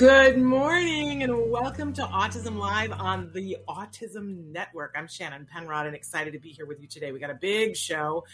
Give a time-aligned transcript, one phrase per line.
[0.00, 4.94] Good morning and welcome to Autism Live on the Autism Network.
[4.96, 7.12] I'm Shannon Penrod and excited to be here with you today.
[7.12, 8.24] We got a big show.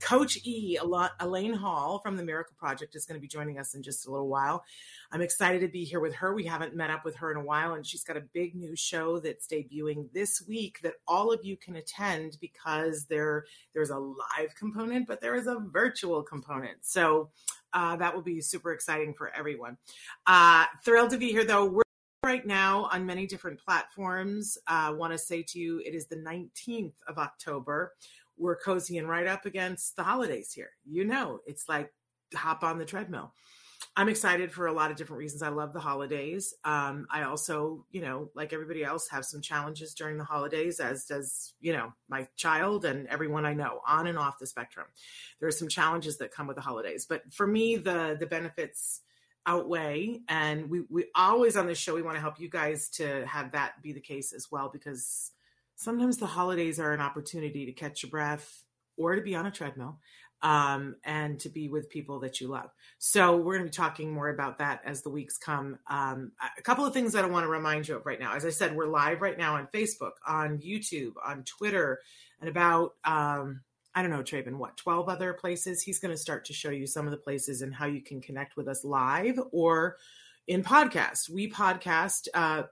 [0.00, 3.82] Coach E, Elaine Hall from the Miracle Project, is going to be joining us in
[3.82, 4.64] just a little while.
[5.12, 6.34] I'm excited to be here with her.
[6.34, 8.76] We haven't met up with her in a while, and she's got a big new
[8.76, 13.98] show that's debuting this week that all of you can attend because there there's a
[13.98, 16.84] live component, but there is a virtual component.
[16.84, 17.30] So
[17.74, 19.76] uh, that will be super exciting for everyone.
[20.26, 21.66] Uh, thrilled to be here, though.
[21.66, 21.82] We're
[22.22, 24.56] right now on many different platforms.
[24.66, 27.92] I uh, want to say to you, it is the 19th of October.
[28.38, 30.70] We're cozy and right up against the holidays here.
[30.88, 31.92] You know, it's like
[32.34, 33.32] hop on the treadmill.
[33.96, 35.42] I'm excited for a lot of different reasons.
[35.42, 36.52] I love the holidays.
[36.64, 41.04] Um, I also, you know, like everybody else, have some challenges during the holidays, as
[41.04, 44.86] does, you know, my child and everyone I know on and off the spectrum.
[45.38, 49.00] There are some challenges that come with the holidays, but for me, the the benefits
[49.46, 50.22] outweigh.
[50.28, 53.52] And we we always on this show we want to help you guys to have
[53.52, 55.30] that be the case as well, because
[55.76, 58.64] sometimes the holidays are an opportunity to catch your breath
[58.96, 59.98] or to be on a treadmill
[60.44, 62.70] um, and to be with people that you love.
[62.98, 65.78] So we're going to be talking more about that as the weeks come.
[65.88, 68.34] Um, a couple of things that I want to remind you of right now.
[68.34, 71.98] As I said, we're live right now on Facebook, on YouTube, on Twitter,
[72.40, 73.62] and about um,
[73.94, 75.82] I don't know, Traven, what, 12 other places?
[75.82, 78.20] He's going to start to show you some of the places and how you can
[78.20, 79.96] connect with us live or
[80.46, 81.30] in podcast.
[81.30, 82.64] We podcast uh,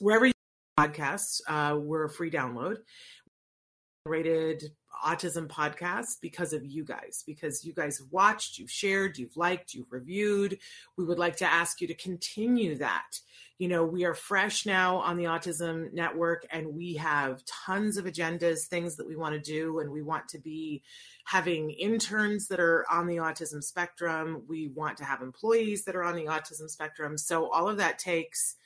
[0.00, 0.32] wherever you
[0.80, 1.42] podcasts.
[1.46, 2.78] Uh, we're a free download.
[4.06, 4.72] Rated
[5.04, 9.92] autism podcast because of you guys because you guys watched you've shared you've liked you've
[9.92, 10.58] reviewed.
[10.96, 13.20] We would like to ask you to continue that.
[13.58, 18.04] You know we are fresh now on the autism network and we have tons of
[18.04, 20.82] agendas things that we want to do and we want to be
[21.24, 24.42] having interns that are on the autism spectrum.
[24.48, 27.18] We want to have employees that are on the autism spectrum.
[27.18, 28.56] So all of that takes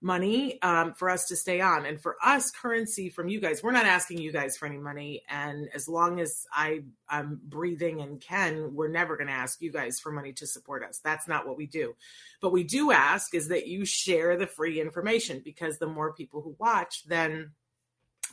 [0.00, 1.84] money um, for us to stay on.
[1.84, 5.22] And for us, currency from you guys, we're not asking you guys for any money.
[5.28, 9.72] And as long as I, I'm breathing and can, we're never going to ask you
[9.72, 11.00] guys for money to support us.
[11.02, 11.94] That's not what we do.
[12.40, 16.42] But we do ask is that you share the free information because the more people
[16.42, 17.50] who watch, then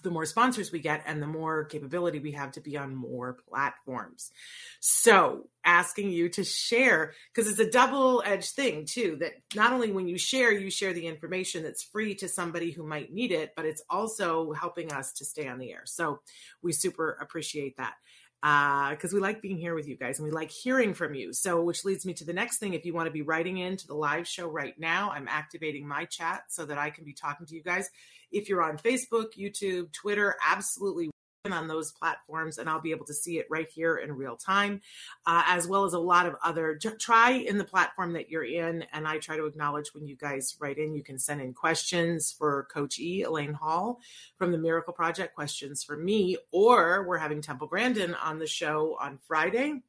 [0.06, 3.38] the more sponsors we get and the more capability we have to be on more
[3.50, 4.32] platforms.
[4.80, 9.92] So, asking you to share because it's a double edged thing, too, that not only
[9.92, 13.54] when you share, you share the information that's free to somebody who might need it,
[13.56, 15.84] but it's also helping us to stay on the air.
[15.86, 16.22] So,
[16.62, 17.96] we super appreciate that
[18.42, 21.34] because uh, we like being here with you guys and we like hearing from you.
[21.34, 22.76] So, which leads me to the next thing.
[22.76, 26.06] If you want to be writing into the live show right now, I'm activating my
[26.06, 27.90] chat so that I can be talking to you guys.
[28.36, 31.10] If you're on Facebook, YouTube, Twitter, absolutely
[31.52, 34.82] on those platforms and I'll be able to see it right here in real time,
[35.26, 36.78] uh, as well as a lot of other.
[37.00, 40.56] Try in the platform that you're in, and I try to acknowledge when you guys
[40.60, 40.96] write in.
[40.96, 44.00] You can send in questions for Coach E, Elaine Hall
[44.38, 48.98] from the Miracle Project, questions for me, or we're having Temple Grandin on the show
[49.00, 49.82] on Friday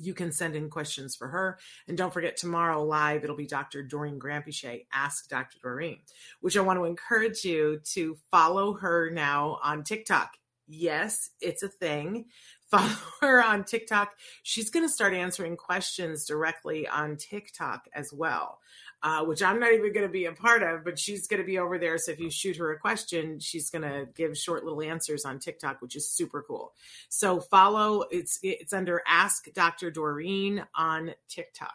[0.00, 1.58] you can send in questions for her.
[1.88, 3.82] And don't forget, tomorrow live, it'll be Dr.
[3.82, 5.58] Doreen Granpeesheh, Ask Dr.
[5.62, 5.98] Doreen,
[6.40, 10.36] which I want to encourage you to follow her now on TikTok.
[10.66, 12.26] Yes, it's a thing.
[12.70, 12.90] Follow
[13.20, 14.14] her on TikTok.
[14.42, 18.58] She's going to start answering questions directly on TikTok as well,
[19.04, 21.46] uh, which I'm not even going to be a part of, but she's going to
[21.46, 21.98] be over there.
[21.98, 25.38] So if you shoot her a question, she's going to give short little answers on
[25.38, 26.72] TikTok, which is super cool.
[27.10, 28.04] So follow.
[28.10, 29.90] It's it's under Ask Dr.
[29.90, 31.74] Doreen on TikTok.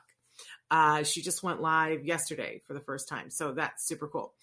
[0.71, 3.29] Uh, she just went live yesterday for the first time.
[3.29, 4.33] So that's super cool.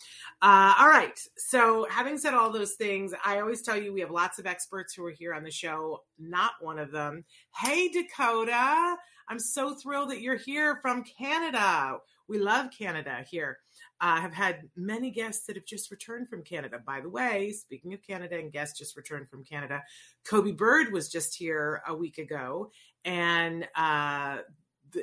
[0.41, 1.19] Uh, all right.
[1.37, 4.95] So, having said all those things, I always tell you we have lots of experts
[4.95, 6.03] who are here on the show.
[6.19, 7.25] Not one of them.
[7.55, 8.97] Hey, Dakota.
[9.29, 11.99] I'm so thrilled that you're here from Canada.
[12.29, 13.59] We love Canada here.
[14.01, 16.79] I uh, have had many guests that have just returned from Canada.
[16.85, 19.83] By the way, speaking of Canada and guests just returned from Canada,
[20.29, 22.71] Coby Bird was just here a week ago,
[23.05, 24.39] and uh,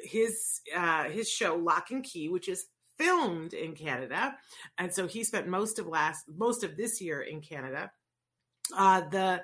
[0.03, 2.65] his uh, his show Locke and Key, which is
[2.97, 4.35] filmed in Canada,
[4.77, 7.91] and so he spent most of last most of this year in Canada.
[8.75, 9.43] Uh, the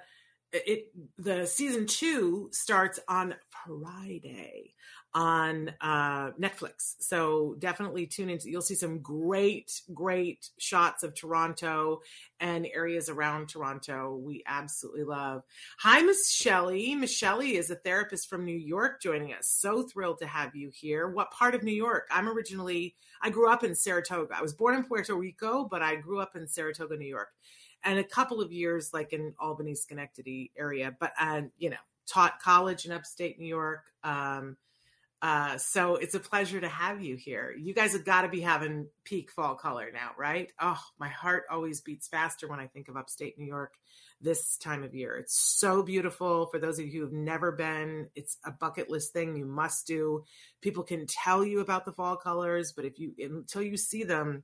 [0.52, 4.74] it the season two starts on Friday.
[5.14, 6.96] On uh, Netflix.
[7.00, 8.40] So definitely tune in.
[8.44, 12.02] You'll see some great, great shots of Toronto
[12.40, 14.16] and areas around Toronto.
[14.16, 15.44] We absolutely love.
[15.80, 16.94] Hi, Miss Shelley.
[16.96, 19.48] Miss Shelley is a therapist from New York joining us.
[19.48, 21.08] So thrilled to have you here.
[21.08, 22.08] What part of New York?
[22.12, 24.36] I'm originally, I grew up in Saratoga.
[24.38, 27.30] I was born in Puerto Rico, but I grew up in Saratoga, New York.
[27.84, 32.42] And a couple of years like in Albany, Schenectady area, but uh, you know, taught
[32.42, 33.86] college in upstate New York.
[34.04, 34.58] Um,
[35.22, 37.54] uh, so it's a pleasure to have you here.
[37.58, 40.52] You guys have got to be having peak fall color now, right?
[40.60, 43.74] Oh, my heart always beats faster when I think of upstate New York
[44.22, 45.18] this time of year.
[45.18, 46.46] It's so beautiful.
[46.48, 49.88] For those of you who have never been, it's a bucket list thing you must
[49.88, 50.24] do.
[50.62, 54.44] People can tell you about the fall colors, but if you until you see them,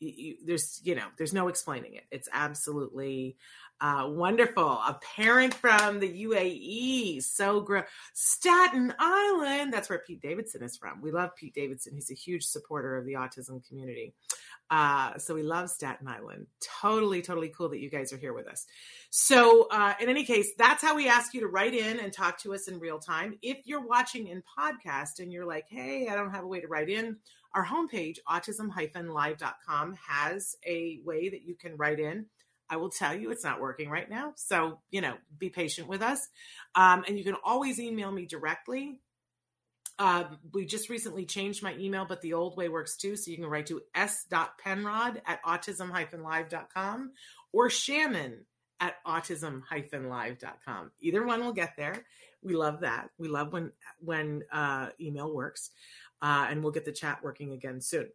[0.00, 2.04] you, there's you know there's no explaining it.
[2.10, 3.36] It's absolutely
[3.80, 4.64] uh, wonderful.
[4.64, 7.22] A parent from the UAE.
[7.22, 7.84] So great.
[8.12, 9.72] Staten Island.
[9.72, 11.00] That's where Pete Davidson is from.
[11.00, 11.94] We love Pete Davidson.
[11.94, 14.14] He's a huge supporter of the autism community.
[14.70, 16.46] Uh, so we love Staten Island.
[16.80, 18.66] Totally, totally cool that you guys are here with us.
[19.10, 22.38] So, uh, in any case, that's how we ask you to write in and talk
[22.42, 23.36] to us in real time.
[23.42, 26.68] If you're watching in podcast and you're like, hey, I don't have a way to
[26.68, 27.16] write in,
[27.54, 32.26] our homepage, autism-live.com, has a way that you can write in
[32.70, 34.32] I will tell you it's not working right now.
[34.36, 36.28] So, you know, be patient with us.
[36.76, 39.00] Um, and you can always email me directly.
[39.98, 40.24] Uh,
[40.54, 43.16] we just recently changed my email, but the old way works too.
[43.16, 47.10] So you can write to s.penrod at autism-live.com
[47.52, 48.46] or Shannon
[48.78, 50.92] at autism-live.com.
[51.00, 52.04] Either one will get there.
[52.42, 53.10] We love that.
[53.18, 55.70] We love when when uh, email works,
[56.22, 58.08] uh, and we'll get the chat working again soon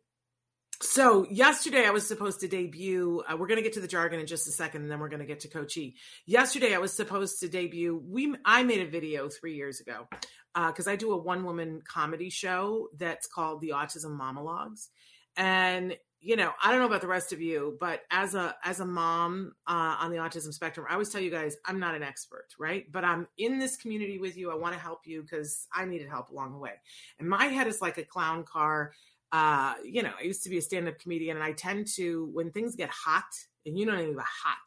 [0.81, 3.24] so yesterday I was supposed to debut.
[3.28, 5.10] Uh, we're going to get to the jargon in just a second, and then we're
[5.10, 5.96] going to get to Coach E.
[6.25, 8.02] Yesterday I was supposed to debut.
[8.06, 10.07] We I made a video three years ago
[10.54, 14.90] because uh, I do a one woman comedy show that's called the Autism Monologues,
[15.38, 18.79] and you know I don't know about the rest of you, but as a as
[18.79, 22.03] a mom uh, on the autism spectrum, I always tell you guys I'm not an
[22.03, 22.91] expert, right?
[22.91, 24.51] But I'm in this community with you.
[24.51, 26.73] I want to help you because I needed help along the way,
[27.19, 28.94] and my head is like a clown car
[29.31, 32.51] uh, you know, I used to be a stand-up comedian, and I tend to when
[32.51, 33.25] things get hot,
[33.65, 34.57] and you know anything about hot,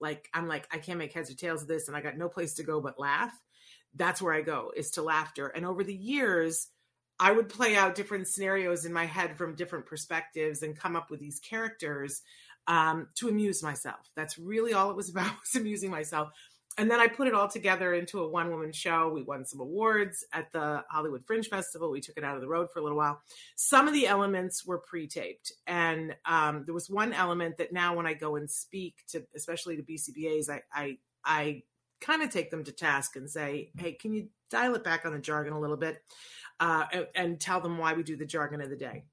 [0.00, 2.28] like I'm like I can't make heads or tails of this, and I got no
[2.28, 3.32] place to go but laugh.
[3.94, 5.48] That's where I go is to laughter.
[5.48, 6.68] And over the years,
[7.20, 11.10] I would play out different scenarios in my head from different perspectives and come up
[11.10, 12.22] with these characters
[12.66, 14.10] um, to amuse myself.
[14.14, 16.30] That's really all it was about was amusing myself
[16.78, 19.10] and then I put it all together into a one woman show.
[19.12, 21.90] We won some awards at the Hollywood Fringe Festival.
[21.90, 23.20] We took it out of the road for a little while.
[23.56, 25.52] Some of the elements were pre taped.
[25.66, 29.76] And um, there was one element that now, when I go and speak to, especially
[29.76, 31.62] to BCBAs, I, I, I
[32.00, 35.12] kind of take them to task and say, hey, can you dial it back on
[35.12, 36.02] the jargon a little bit
[36.60, 39.04] uh, and, and, tell them why we do the jargon of the day?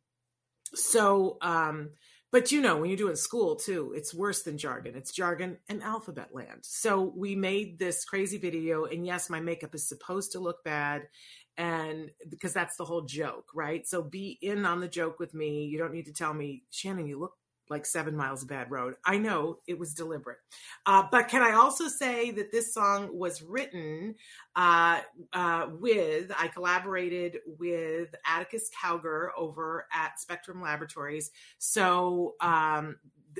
[0.73, 1.91] So, um,
[2.31, 4.95] but you know, when you do it in school too, it's worse than jargon.
[4.95, 6.59] It's jargon and alphabet land.
[6.63, 11.03] So we made this crazy video, and yes, my makeup is supposed to look bad,
[11.55, 13.87] and because that's the whole joke, right?
[13.87, 15.65] So be in on the joke with me.
[15.65, 17.35] You don't need to tell me, Shannon, you look
[17.69, 18.95] like seven miles of bad road.
[19.05, 20.37] I know it was deliberate.
[20.85, 24.15] Uh, but can I also say that this song was written
[24.55, 25.01] uh,
[25.33, 31.31] uh, with, I collaborated with Atticus Cowger over at Spectrum Laboratories.
[31.57, 32.97] So, um,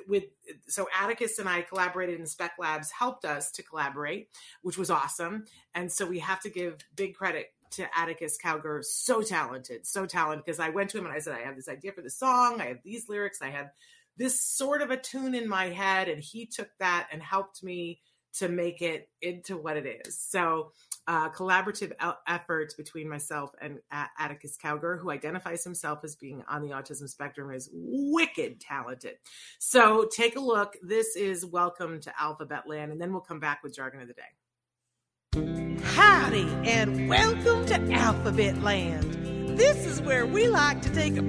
[0.08, 0.26] with
[0.68, 4.30] so Atticus and I collaborated and Spec Labs helped us to collaborate,
[4.62, 5.46] which was awesome.
[5.74, 10.46] And so we have to give big credit to Atticus Cowger, so talented, so talented.
[10.46, 12.62] Because I went to him and I said, I have this idea for the song,
[12.62, 13.72] I have these lyrics, I have
[14.18, 18.00] this sort of a tune in my head and he took that and helped me
[18.38, 20.20] to make it into what it is.
[20.20, 20.72] So
[21.08, 21.94] uh, collaborative
[22.28, 23.80] efforts between myself and
[24.20, 29.16] atticus cowger who identifies himself as being on the autism spectrum is wicked talented.
[29.60, 30.76] So take a look.
[30.82, 34.14] This is welcome to alphabet land and then we'll come back with jargon of the
[34.14, 34.24] day.
[35.84, 39.58] Howdy and welcome to alphabet land.
[39.58, 41.22] This is where we like to take a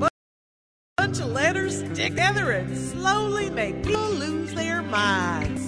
[1.06, 5.64] bunch of letters together and slowly make people lose their minds.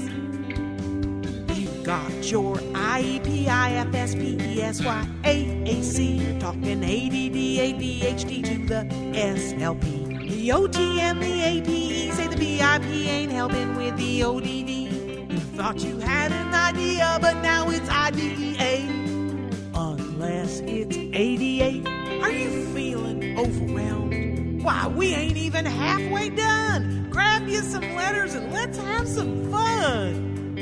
[1.56, 4.82] You got your IEP, IFS, PESY,
[5.22, 6.26] AAC.
[6.26, 7.38] You're talking ADD,
[7.70, 10.28] ADHD to the SLP.
[10.28, 15.30] The OT and the APE say the BIP ain't helping with the ODD.
[15.30, 18.88] You thought you had an idea, but now it's IDEA.
[19.72, 21.86] Unless it's 88.
[22.24, 24.07] Are you feeling overwhelmed?
[24.68, 27.08] Why, we ain't even halfway done.
[27.08, 30.54] Grab you some letters and let's have some fun.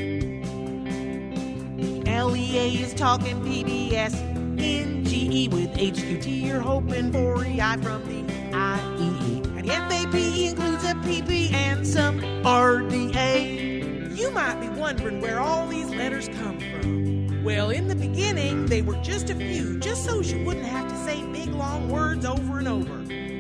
[2.05, 4.15] LEA is talking PBS.
[4.61, 9.43] N G E with HQT, You're hoping for EI from the I E E.
[9.59, 14.17] And FAP includes a PP and some RDA.
[14.17, 17.43] You might be wondering where all these letters come from.
[17.43, 20.97] Well, in the beginning, they were just a few, just so you wouldn't have to
[20.99, 22.96] say big long words over and over.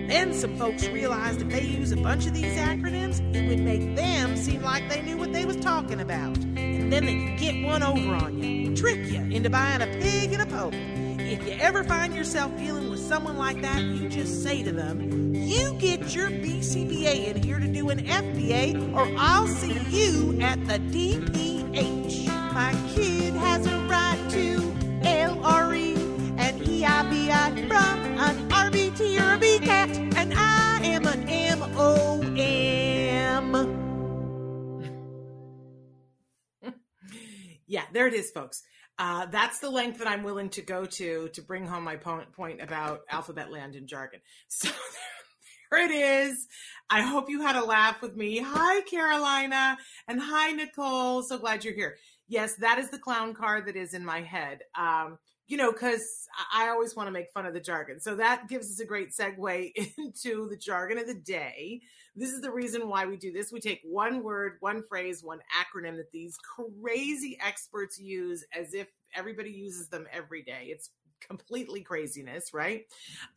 [0.06, 3.96] Then some folks realized if they use a bunch of these acronyms, it would make
[3.96, 6.36] them seem like they knew what they was talking about.
[6.36, 10.32] And then they could get one over on you, trick you into buying a pig
[10.32, 10.74] and a poke.
[11.18, 15.34] If you ever find yourself dealing with someone like that, you just say to them,
[15.34, 20.64] You get your BCBA in here to do an FBA, or I'll see you at
[20.68, 22.26] the DPH.
[22.54, 23.75] My kid has a
[37.96, 38.62] there it is, folks.
[38.98, 42.60] Uh, that's the length that I'm willing to go to to bring home my point,
[42.60, 44.20] about alphabet land and jargon.
[44.48, 44.68] So
[45.70, 46.46] there it is.
[46.90, 48.38] I hope you had a laugh with me.
[48.38, 51.22] Hi, Carolina, and hi, Nicole.
[51.24, 51.96] So glad you're here.
[52.28, 54.60] Yes, that is the clown card that is in my head.
[54.78, 57.98] Um, you know, because I always want to make fun of the jargon.
[57.98, 61.80] So that gives us a great segue into the jargon of the day.
[62.16, 63.52] This is the reason why we do this.
[63.52, 68.88] We take one word, one phrase, one acronym that these crazy experts use as if
[69.14, 70.68] everybody uses them every day.
[70.68, 72.84] It's completely craziness, right?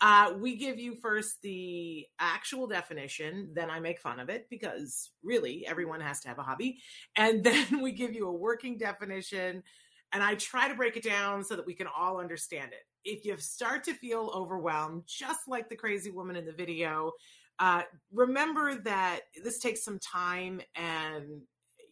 [0.01, 5.11] Uh, we give you first the actual definition, then I make fun of it because
[5.23, 6.79] really everyone has to have a hobby.
[7.15, 9.63] And then we give you a working definition
[10.11, 12.85] and I try to break it down so that we can all understand it.
[13.05, 17.11] If you start to feel overwhelmed, just like the crazy woman in the video,
[17.59, 21.41] uh, remember that this takes some time and,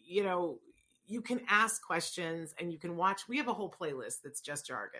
[0.05, 0.59] you know,
[1.07, 3.27] you can ask questions and you can watch.
[3.29, 4.99] We have a whole playlist that's just jargon,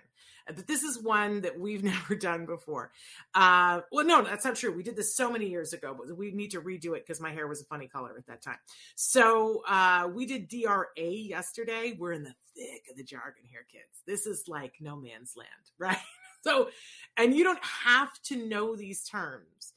[0.50, 2.92] uh, but this is one that we've never done before.
[3.36, 4.72] Uh, well, no, that's not true.
[4.72, 7.32] We did this so many years ago, but we need to redo it because my
[7.32, 8.58] hair was a funny color at that time.
[8.96, 11.96] So uh, we did DRA yesterday.
[12.00, 14.02] We're in the thick of the jargon here, kids.
[14.06, 15.98] This is like no man's land, right?
[16.44, 16.70] So,
[17.18, 19.74] and you don't have to know these terms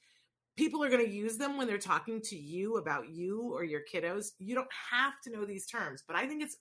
[0.61, 3.81] people are going to use them when they're talking to you about you or your
[3.81, 4.33] kiddos.
[4.39, 6.59] You don't have to know these terms, but I think it's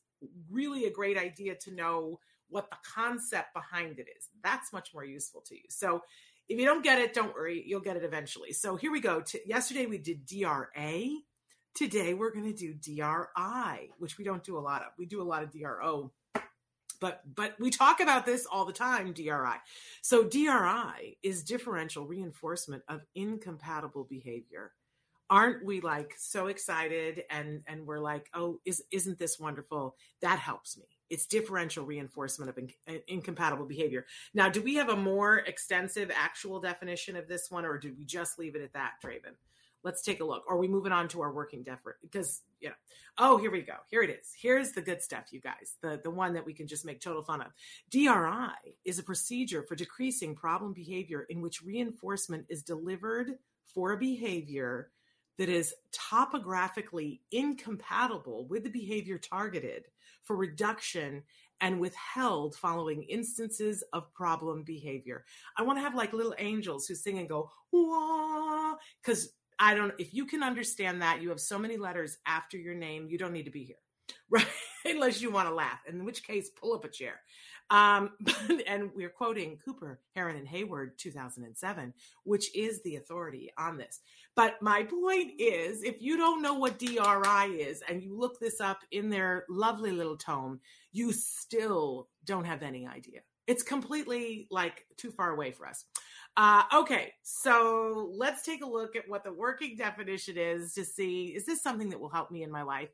[0.49, 4.29] really a great idea to know what the concept behind it is.
[4.41, 5.63] That's much more useful to you.
[5.69, 6.01] So
[6.47, 8.53] if you don't get it, don't worry, you'll get it eventually.
[8.53, 9.19] So here we go.
[9.19, 11.09] T- yesterday we did DRA.
[11.75, 14.93] Today we're going to do DRI, which we don't do a lot of.
[14.97, 16.13] We do a lot of DRO
[16.99, 19.31] but but we talk about this all the time dri
[20.01, 24.71] so dri is differential reinforcement of incompatible behavior.
[25.31, 29.95] Aren't we like so excited and and we're like oh is isn't this wonderful?
[30.21, 30.85] That helps me.
[31.09, 34.05] It's differential reinforcement of in, uh, incompatible behavior.
[34.33, 38.05] Now do we have a more extensive actual definition of this one or did we
[38.05, 39.35] just leave it at that draven
[39.83, 40.43] let's take a look.
[40.48, 42.75] Or we moving on to our working deference because you know,
[43.17, 43.75] oh, here we go.
[43.89, 44.33] Here it is.
[44.39, 45.75] Here's the good stuff, you guys.
[45.81, 47.48] The the one that we can just make total fun of.
[47.89, 53.38] DRI is a procedure for decreasing problem behavior in which reinforcement is delivered
[53.74, 54.89] for a behavior
[55.38, 59.86] that is topographically incompatible with the behavior targeted
[60.24, 61.24] for reduction
[61.62, 65.24] and withheld following instances of problem behavior.
[65.57, 69.93] I want to have like little angels who sing and go, wah, because I don't,
[69.99, 73.33] if you can understand that, you have so many letters after your name, you don't
[73.33, 73.75] need to be here,
[74.29, 74.47] right?
[74.85, 77.19] Unless you want to laugh, in which case, pull up a chair.
[77.69, 78.11] Um,
[78.67, 83.99] and we're quoting Cooper, Heron, and Heward, 2007, which is the authority on this.
[84.35, 88.61] But my point is, if you don't know what DRI is and you look this
[88.61, 90.61] up in their lovely little tome,
[90.91, 93.19] you still don't have any idea.
[93.49, 95.85] It's completely like too far away for us.
[96.37, 101.33] Uh, okay, so let's take a look at what the working definition is to see
[101.35, 102.89] is this something that will help me in my life?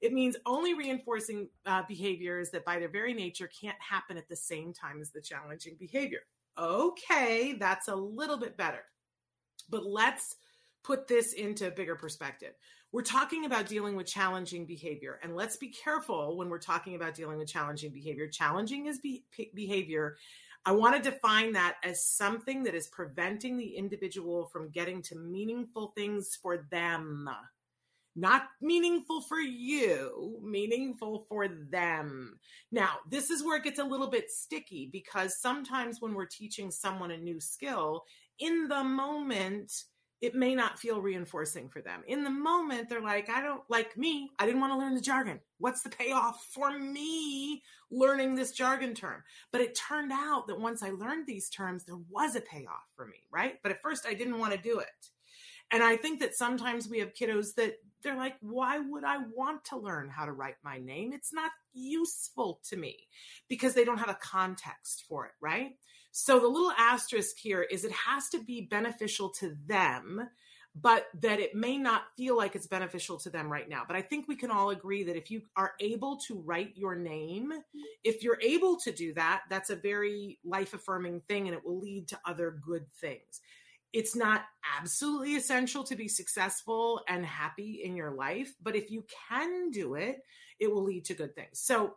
[0.00, 4.34] It means only reinforcing uh, behaviors that by their very nature can't happen at the
[4.34, 6.22] same time as the challenging behavior.
[6.58, 8.82] Okay, that's a little bit better.
[9.68, 10.34] But let's
[10.82, 12.54] put this into a bigger perspective.
[12.92, 17.14] We're talking about dealing with challenging behavior, and let's be careful when we're talking about
[17.14, 18.26] dealing with challenging behavior.
[18.26, 20.16] Challenging is be- behavior
[20.66, 25.16] I want to define that as something that is preventing the individual from getting to
[25.16, 27.30] meaningful things for them.
[28.14, 32.38] Not meaningful for you, meaningful for them.
[32.70, 36.70] Now, this is where it gets a little bit sticky because sometimes when we're teaching
[36.70, 38.04] someone a new skill,
[38.38, 39.72] in the moment,
[40.20, 42.02] it may not feel reinforcing for them.
[42.06, 44.30] In the moment, they're like, I don't like me.
[44.38, 45.40] I didn't want to learn the jargon.
[45.58, 49.22] What's the payoff for me learning this jargon term?
[49.50, 53.06] But it turned out that once I learned these terms, there was a payoff for
[53.06, 53.54] me, right?
[53.62, 54.88] But at first, I didn't want to do it.
[55.72, 59.64] And I think that sometimes we have kiddos that they're like, why would I want
[59.66, 61.12] to learn how to write my name?
[61.12, 62.96] It's not useful to me
[63.48, 65.72] because they don't have a context for it, right?
[66.12, 70.28] So the little asterisk here is it has to be beneficial to them,
[70.74, 73.82] but that it may not feel like it's beneficial to them right now.
[73.86, 76.94] But I think we can all agree that if you are able to write your
[76.94, 77.52] name,
[78.04, 81.78] if you're able to do that, that's a very life affirming thing and it will
[81.78, 83.40] lead to other good things.
[83.92, 84.42] It's not
[84.78, 89.94] absolutely essential to be successful and happy in your life, but if you can do
[89.94, 90.18] it,
[90.60, 91.58] it will lead to good things.
[91.60, 91.96] So,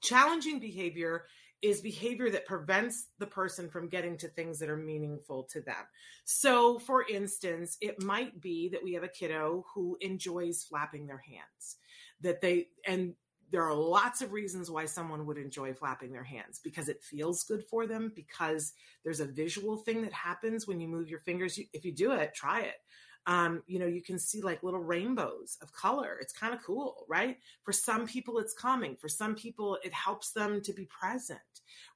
[0.00, 1.24] challenging behavior
[1.62, 5.86] is behavior that prevents the person from getting to things that are meaningful to them.
[6.24, 11.22] So, for instance, it might be that we have a kiddo who enjoys flapping their
[11.26, 11.76] hands,
[12.20, 13.14] that they, and
[13.50, 17.44] there are lots of reasons why someone would enjoy flapping their hands because it feels
[17.44, 18.72] good for them, because
[19.04, 21.58] there's a visual thing that happens when you move your fingers.
[21.72, 22.76] If you do it, try it
[23.26, 26.18] um, you know, you can see like little rainbows of color.
[26.20, 27.36] It's kind of cool, right?
[27.62, 28.96] For some people, it's calming.
[28.96, 31.40] For some people, it helps them to be present,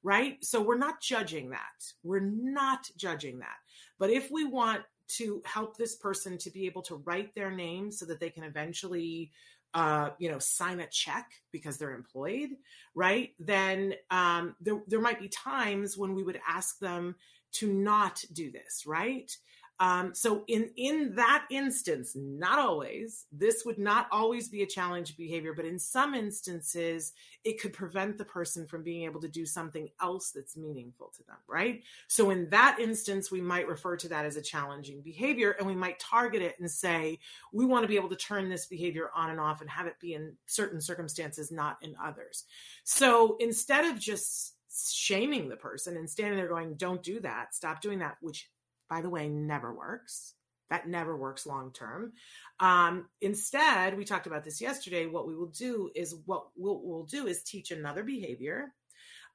[0.03, 0.43] right?
[0.43, 1.59] So we're not judging that.
[2.03, 3.57] We're not judging that.
[3.97, 7.91] But if we want to help this person to be able to write their name
[7.91, 9.31] so that they can eventually
[9.73, 12.49] uh, you know, sign a check because they're employed,
[12.93, 13.31] right?
[13.39, 17.15] Then um, there, there might be times when we would ask them
[17.53, 19.35] to not do this, right?
[19.79, 25.17] Um, so in in that instance, not always, this would not always be a challenge
[25.17, 27.13] behavior, but in some instances,
[27.43, 31.23] it could prevent the person from being able to do something else that's meaningful to
[31.23, 31.83] them, right?
[32.07, 35.75] So in that instance, we might refer to that as a challenging behavior, and we
[35.75, 37.19] might target it and say,
[37.51, 39.99] we want to be able to turn this behavior on and off and have it
[39.99, 42.45] be in certain circumstances, not in others.
[42.83, 44.55] So instead of just
[44.91, 48.49] shaming the person and standing there going, don't do that, stop doing that, which
[48.89, 50.33] by the way, never works.
[50.69, 52.13] That never works long term.
[52.59, 55.05] Um, instead, we talked about this yesterday.
[55.05, 58.73] What we will do is what we'll, we'll do is teach another behavior.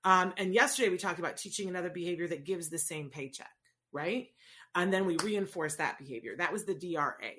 [0.05, 3.51] Um, and yesterday we talked about teaching another behavior that gives the same paycheck,
[3.93, 4.29] right?
[4.75, 6.37] And then we reinforce that behavior.
[6.37, 7.35] That was the DRA.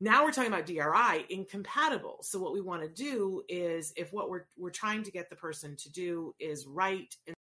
[0.00, 2.18] Now we're talking about DRI, incompatible.
[2.22, 5.36] So what we want to do is if what we're we're trying to get the
[5.36, 7.36] person to do is right and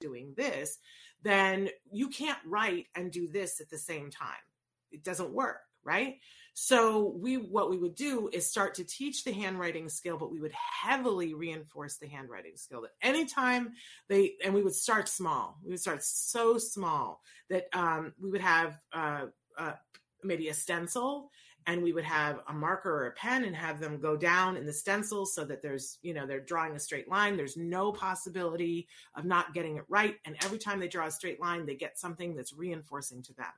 [0.00, 0.78] doing this,
[1.22, 4.44] then you can't write and do this at the same time.
[4.90, 6.16] It doesn't work, right?
[6.54, 10.40] So we what we would do is start to teach the handwriting skill, but we
[10.40, 12.82] would heavily reinforce the handwriting skill.
[12.82, 13.72] That anytime
[14.08, 15.58] they and we would start small.
[15.64, 19.72] We would start so small that um, we would have uh, uh,
[20.22, 21.30] maybe a stencil
[21.66, 24.66] and we would have a marker or a pen and have them go down in
[24.66, 27.36] the stencil so that there's you know they're drawing a straight line.
[27.36, 30.16] There's no possibility of not getting it right.
[30.24, 33.52] And every time they draw a straight line they get something that's reinforcing to them.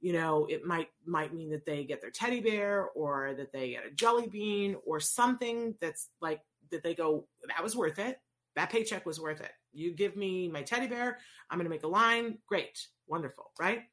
[0.00, 3.70] You know it might might mean that they get their teddy bear or that they
[3.70, 8.20] get a jelly bean or something that's like that they go that was worth it.
[8.56, 9.52] That paycheck was worth it.
[9.72, 11.18] You give me my teddy bear
[11.50, 12.38] i'm going to make a line.
[12.46, 12.86] Great.
[13.06, 13.52] Wonderful.
[13.58, 13.84] Right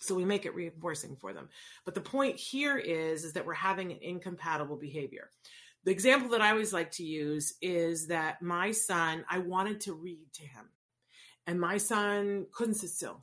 [0.00, 1.48] so we make it reinforcing for them.
[1.84, 5.30] But the point here is, is that we're having an incompatible behavior.
[5.84, 9.94] The example that I always like to use is that my son, I wanted to
[9.94, 10.66] read to him,
[11.46, 13.22] and my son couldn't sit still.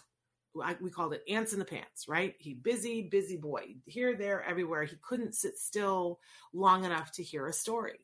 [0.63, 2.33] I, we called it ants in the pants, right?
[2.39, 4.83] He busy, busy boy, here, there, everywhere.
[4.85, 6.19] He couldn't sit still
[6.53, 7.99] long enough to hear a story.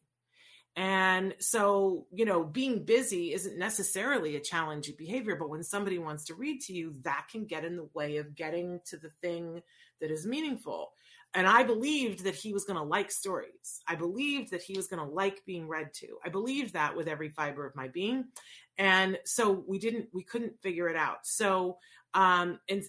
[0.75, 6.25] And so, you know, being busy isn't necessarily a challenging behavior, but when somebody wants
[6.25, 9.61] to read to you, that can get in the way of getting to the thing
[9.99, 10.93] that is meaningful.
[11.33, 13.81] And I believed that he was going to like stories.
[13.87, 16.07] I believed that he was going to like being read to.
[16.25, 18.25] I believed that with every fiber of my being.
[18.77, 21.19] And so we didn't, we couldn't figure it out.
[21.25, 21.77] So,
[22.13, 22.83] um, and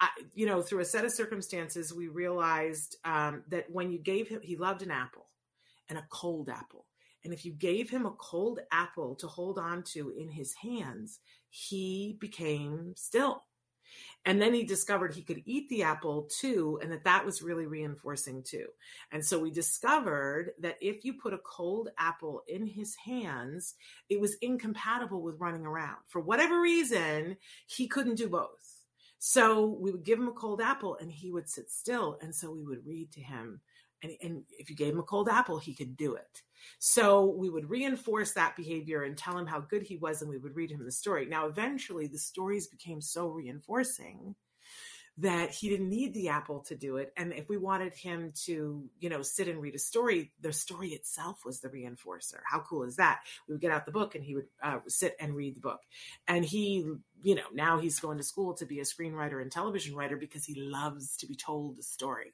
[0.00, 4.28] I, you know, through a set of circumstances, we realized um, that when you gave
[4.28, 5.26] him, he loved an apple
[5.88, 6.84] and a cold apple.
[7.28, 11.20] And if you gave him a cold apple to hold on to in his hands,
[11.50, 13.42] he became still.
[14.24, 17.66] And then he discovered he could eat the apple too, and that that was really
[17.66, 18.68] reinforcing too.
[19.12, 23.74] And so we discovered that if you put a cold apple in his hands,
[24.08, 25.98] it was incompatible with running around.
[26.06, 27.36] For whatever reason,
[27.66, 28.86] he couldn't do both.
[29.18, 32.16] So we would give him a cold apple and he would sit still.
[32.22, 33.60] And so we would read to him.
[34.02, 36.42] And, and if you gave him a cold apple, he could do it.
[36.78, 40.38] So we would reinforce that behavior and tell him how good he was, and we
[40.38, 41.26] would read him the story.
[41.26, 44.34] Now, eventually, the stories became so reinforcing
[45.20, 47.12] that he didn't need the apple to do it.
[47.16, 50.90] And if we wanted him to, you know, sit and read a story, the story
[50.90, 52.38] itself was the reinforcer.
[52.44, 53.22] How cool is that?
[53.48, 55.80] We would get out the book and he would uh, sit and read the book.
[56.28, 56.86] And he,
[57.22, 60.44] you know, now he's going to school to be a screenwriter and television writer because
[60.44, 62.32] he loves to be told a story.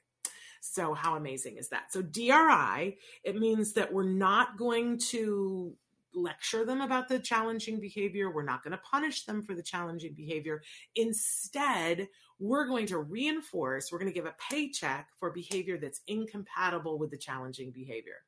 [0.73, 1.93] So, how amazing is that?
[1.93, 5.75] So, DRI, it means that we're not going to
[6.15, 8.31] lecture them about the challenging behavior.
[8.31, 10.63] We're not going to punish them for the challenging behavior.
[10.95, 12.07] Instead,
[12.39, 17.11] we're going to reinforce, we're going to give a paycheck for behavior that's incompatible with
[17.11, 18.23] the challenging behavior.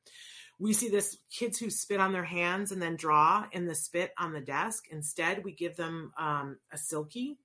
[0.60, 4.14] We see this kids who spit on their hands and then draw in the spit
[4.18, 4.86] on the desk.
[4.92, 7.38] Instead, we give them um, a silky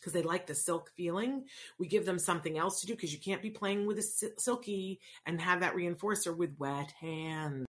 [0.00, 1.44] because they like the silk feeling.
[1.78, 5.00] We give them something else to do because you can't be playing with a silky
[5.26, 7.66] and have that reinforcer with wet hands.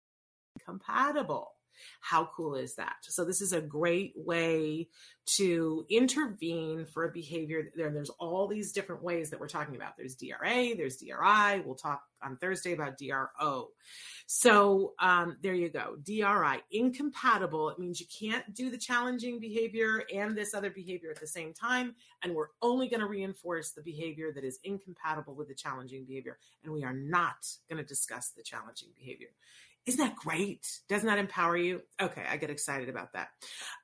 [0.66, 1.54] Compatible.
[2.02, 2.96] How cool is that?
[3.02, 4.88] So this is a great way
[5.38, 7.72] to intervene for a behavior.
[7.76, 9.96] There, there's all these different ways that we're talking about.
[9.98, 11.62] There's DRA, there's DRI.
[11.66, 13.70] We'll talk on Thursday about DRO.
[14.26, 15.98] So um, there you go.
[16.04, 17.70] DRI, incompatible.
[17.70, 21.54] It means you can't do the challenging behavior and this other behavior at the same
[21.54, 21.96] time.
[22.24, 26.38] And we're only going to reinforce the behavior that is incompatible with the challenging behavior.
[26.64, 29.30] And we are not going to discuss the challenging behavior.
[29.90, 30.68] Isn't that great?
[30.88, 31.82] Doesn't that empower you?
[32.00, 33.30] Okay, I get excited about that.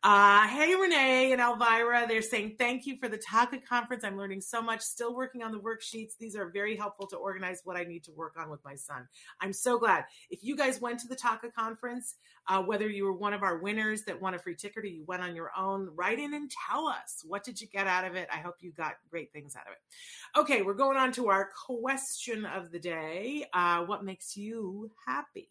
[0.03, 4.03] Uh, hey, Renee and Elvira, they're saying thank you for the TACA conference.
[4.03, 6.11] I'm learning so much, still working on the worksheets.
[6.19, 9.07] These are very helpful to organize what I need to work on with my son.
[9.41, 10.05] I'm so glad.
[10.29, 13.57] If you guys went to the TACA conference, uh, whether you were one of our
[13.57, 16.51] winners that won a free ticket or you went on your own, write in and
[16.69, 18.27] tell us what did you get out of it.
[18.31, 20.39] I hope you got great things out of it.
[20.39, 23.47] Okay, we're going on to our question of the day.
[23.51, 25.49] Uh, what makes you happy?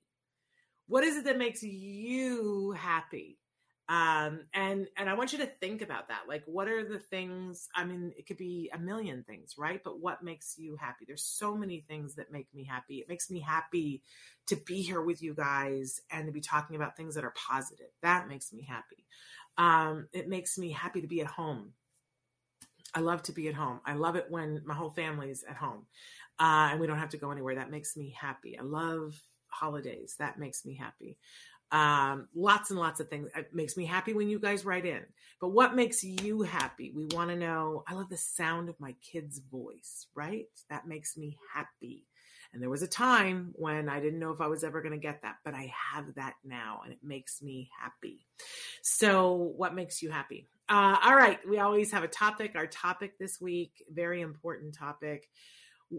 [0.87, 3.39] What is it that makes you happy?
[3.87, 6.23] Um and and i want you to think about that.
[6.27, 9.83] Like what are the things i mean it could be a million things right?
[9.85, 11.05] But what makes you happy?
[11.07, 12.97] There's so many things that make me happy.
[12.97, 14.03] It makes me happy
[14.47, 17.89] to be here with you guys and to be talking about things that are positive.
[18.01, 19.05] That makes me happy.
[19.59, 21.75] Um it makes me happy to be at home.
[22.95, 23.81] I love to be at home.
[23.85, 25.87] I love it when my whole family's at home
[26.39, 27.57] uh, and we don't have to go anywhere.
[27.57, 28.59] That makes me happy.
[28.59, 29.21] I love
[29.55, 30.17] holidays.
[30.19, 31.17] That makes me happy.
[31.73, 33.29] Um, lots and lots of things.
[33.35, 35.03] It makes me happy when you guys write in.
[35.41, 36.93] But what makes you happy?
[36.95, 37.83] We want to know.
[37.89, 40.47] I love the sound of my kid's voice, right?
[40.71, 42.07] That makes me happy.
[42.53, 44.99] And there was a time when I didn't know if I was ever going to
[44.99, 48.25] get that, but I have that now and it makes me happy.
[48.81, 50.47] So, what makes you happy?
[50.69, 51.41] Uh, all right.
[51.49, 52.53] We always have a topic.
[52.55, 55.29] Our topic this week, very important topic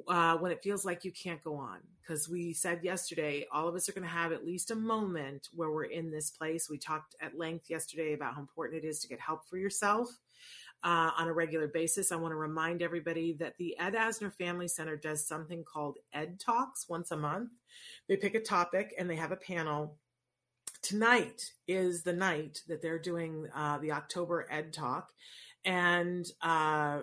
[0.08, 1.80] uh, when it feels like you can't go on.
[2.02, 5.50] Because we said yesterday, all of us are going to have at least a moment
[5.54, 6.70] where we're in this place.
[6.70, 10.10] We talked at length yesterday about how important it is to get help for yourself.
[10.84, 12.12] Uh, on a regular basis.
[12.12, 16.40] I want to remind everybody that the Ed Asner Family Center does something called Ed
[16.40, 17.50] Talks once a month.
[18.08, 19.98] They pick a topic and they have a panel.
[20.84, 25.12] Tonight is the night that they're doing uh, the October Ed Talk.
[25.64, 27.00] And uh,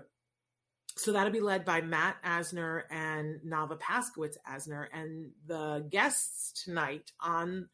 [0.97, 4.87] so that'll be led by Matt Asner and Nava Paskowitz Asner.
[4.93, 7.69] And the guests tonight on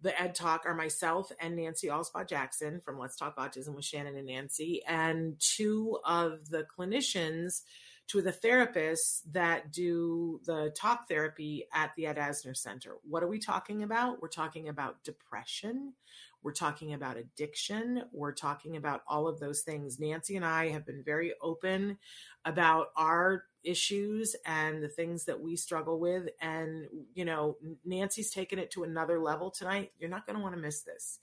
[0.00, 4.16] the Ed Talk are myself and Nancy Alspaugh Jackson from Let's Talk Autism with Shannon
[4.16, 7.62] and Nancy, and two of the clinicians,
[8.06, 12.96] two of the therapists that do the talk therapy at the Ed Asner Center.
[13.02, 14.22] What are we talking about?
[14.22, 15.94] We're talking about depression.
[16.42, 18.04] We're talking about addiction.
[18.12, 19.98] We're talking about all of those things.
[19.98, 21.98] Nancy and I have been very open
[22.44, 26.28] about our issues and the things that we struggle with.
[26.40, 29.92] And, you know, Nancy's taken it to another level tonight.
[29.98, 31.18] You're not going to want to miss this.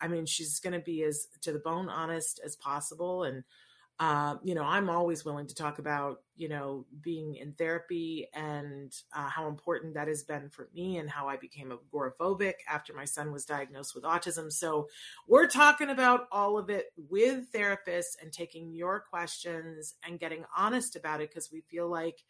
[0.00, 3.24] I mean, she's going to be as to the bone honest as possible.
[3.24, 3.44] And,
[4.00, 8.90] uh, you know, I'm always willing to talk about, you know, being in therapy and
[9.14, 13.04] uh, how important that has been for me and how I became agoraphobic after my
[13.04, 14.50] son was diagnosed with autism.
[14.50, 14.88] So
[15.28, 20.96] we're talking about all of it with therapists and taking your questions and getting honest
[20.96, 22.22] about it because we feel like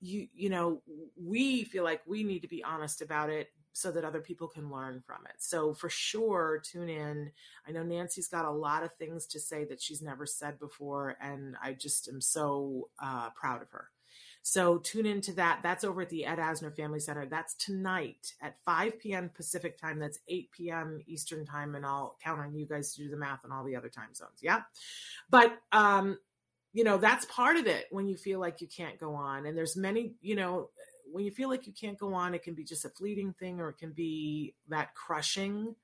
[0.00, 0.82] you, you know,
[1.16, 4.70] we feel like we need to be honest about it so that other people can
[4.70, 5.34] learn from it.
[5.38, 7.32] So for sure, tune in.
[7.66, 11.16] I know Nancy's got a lot of things to say that she's never said before,
[11.20, 13.90] and I just am so uh, proud of her.
[14.42, 15.60] So tune into that.
[15.62, 17.26] That's over at the Ed Asner Family Center.
[17.26, 19.30] That's tonight at 5 p.m.
[19.34, 19.98] Pacific time.
[19.98, 21.00] That's 8 p.m.
[21.06, 23.74] Eastern time, and I'll count on you guys to do the math on all the
[23.74, 24.38] other time zones.
[24.40, 24.60] Yeah,
[25.30, 26.18] but um,
[26.74, 29.56] you know that's part of it when you feel like you can't go on, and
[29.56, 30.68] there's many you know
[31.10, 33.60] when you feel like you can't go on, it can be just a fleeting thing
[33.60, 35.74] or it can be that crushing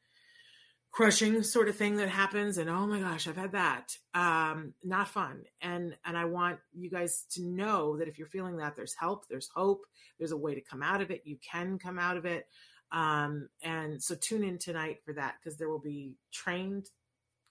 [0.93, 3.97] crushing sort of thing that happens and oh my gosh i've had that.
[4.13, 8.57] Um not fun and and i want you guys to know that if you're feeling
[8.57, 9.83] that there's help there's hope
[10.19, 12.49] there's a way to come out of it you can come out of it.
[12.91, 16.87] Um and so tune in tonight for that because there will be trained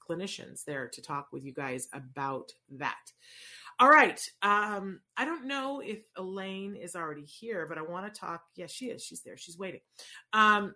[0.10, 3.12] clinicians there to talk with you guys about that
[3.80, 8.20] all right um i don't know if elaine is already here but i want to
[8.20, 9.82] talk yes she is she's there she's waiting
[10.34, 10.74] um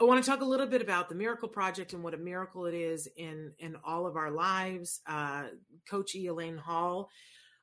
[0.00, 2.66] I want to talk a little bit about the Miracle Project and what a miracle
[2.66, 5.00] it is in in all of our lives.
[5.06, 5.46] Uh,
[5.90, 6.14] Coach.
[6.14, 7.10] Elaine Hall.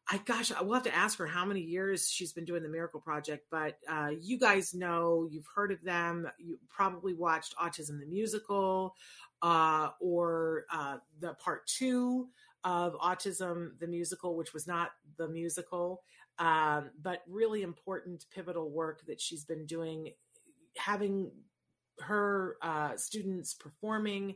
[0.08, 2.70] I gosh, I will have to ask her how many years she's been doing the
[2.70, 6.28] Miracle Project, but uh, you guys know, you've heard of them.
[6.38, 8.94] You probably watched Autism the Musical
[9.42, 12.28] uh, or uh, the part two
[12.64, 16.04] of Autism the Musical, which was not the musical,
[16.38, 20.12] um, but really important, pivotal work that she's been doing,
[20.78, 21.32] having
[22.00, 24.36] her uh, students performing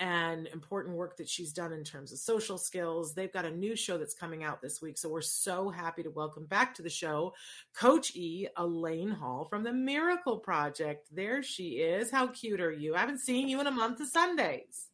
[0.00, 3.14] and important work that she's done in terms of social skills.
[3.14, 4.98] They've got a new show that's coming out this week.
[4.98, 7.34] So we're so happy to welcome back to the show
[7.74, 11.08] Coach E, Elaine Hall from the Miracle Project.
[11.12, 12.10] There she is.
[12.10, 12.94] How cute are you?
[12.94, 14.88] I haven't seen you in a month of Sundays.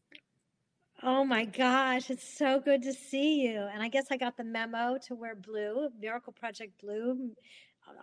[1.03, 3.69] Oh my gosh, it's so good to see you.
[3.73, 7.33] And I guess I got the memo to wear blue, Miracle Project Blue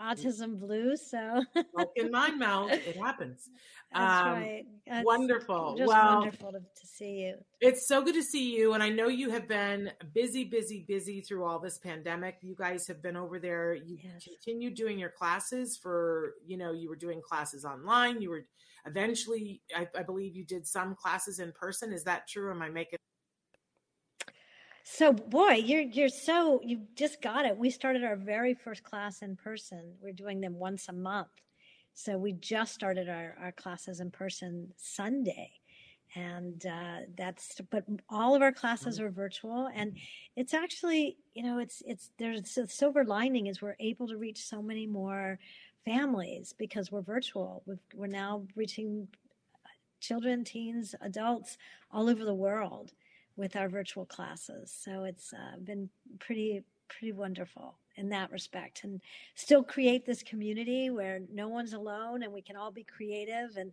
[0.02, 1.02] autism blues.
[1.10, 1.44] So
[1.96, 3.50] in my mouth, it happens.
[3.94, 4.66] That's um, right.
[4.88, 5.76] That's wonderful.
[5.78, 7.36] Just well, wonderful to, to, see you.
[7.60, 8.74] It's so good to see you.
[8.74, 12.38] And I know you have been busy, busy, busy through all this pandemic.
[12.42, 13.74] You guys have been over there.
[13.74, 14.24] You yes.
[14.24, 18.22] continued doing your classes for, you know, you were doing classes online.
[18.22, 18.46] You were
[18.86, 21.92] eventually, I, I believe you did some classes in person.
[21.92, 22.52] Is that true?
[22.52, 23.00] Am I making
[24.84, 27.58] so, boy, you're you're so you just got it.
[27.58, 29.94] We started our very first class in person.
[30.02, 31.30] We're doing them once a month.
[31.94, 35.52] So we just started our, our classes in person Sunday.
[36.16, 39.96] And uh, that's, but all of our classes are virtual, and
[40.36, 44.44] it's actually, you know, it's it's there's a silver lining is we're able to reach
[44.44, 45.40] so many more
[45.86, 47.64] families because we're virtual.
[47.66, 49.08] we we're now reaching
[50.02, 51.58] children, teens, adults
[51.92, 52.92] all over the world
[53.36, 54.76] with our virtual classes.
[54.84, 55.90] So it's uh, been
[56.20, 59.02] pretty pretty wonderful in that respect and
[59.36, 63.72] still create this community where no one's alone and we can all be creative and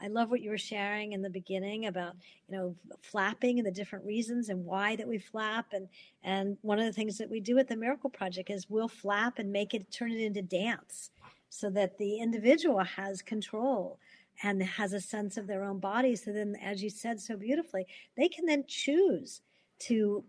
[0.00, 2.14] I love what you were sharing in the beginning about,
[2.48, 5.66] you know, flapping and the different reasons and why that we flap.
[5.72, 5.88] And,
[6.22, 9.38] and one of the things that we do at the Miracle Project is we'll flap
[9.38, 11.10] and make it, turn it into dance
[11.50, 13.98] so that the individual has control
[14.42, 16.16] and has a sense of their own body.
[16.16, 19.40] So then, as you said so beautifully, they can then choose
[19.80, 20.24] to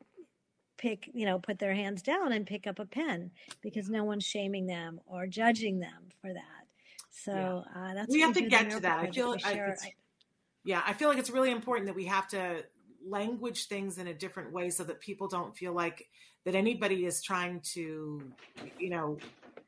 [0.77, 4.25] pick, you know, put their hands down and pick up a pen because no one's
[4.25, 6.65] shaming them or judging them for that.
[7.11, 7.33] So
[7.75, 7.81] yeah.
[7.81, 8.99] uh, that's we have to get to that.
[8.99, 9.75] I feel like I,
[10.63, 12.63] yeah, I feel like it's really important that we have to
[13.05, 16.07] language things in a different way so that people don't feel like
[16.45, 18.21] that anybody is trying to,
[18.77, 19.17] you know,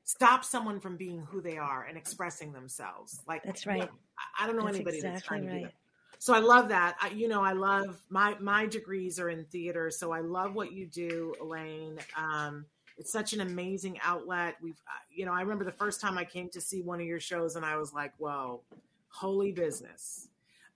[0.04, 3.22] stop someone from being who they are and expressing themselves.
[3.28, 3.90] Like that's right.
[4.40, 5.54] I don't know that's anybody exactly that's trying right.
[5.54, 5.74] to do that.
[6.20, 6.98] So I love that.
[7.02, 10.72] I, you know, I love my my degrees are in theater, so I love what
[10.72, 11.98] you do, Elaine.
[12.16, 12.66] Um,
[12.98, 14.58] it's such an amazing outlet.
[14.62, 17.08] We've, uh, you know, I remember the first time I came to see one of
[17.08, 18.62] your shows, and I was like, "Whoa,
[19.10, 20.28] holy business!"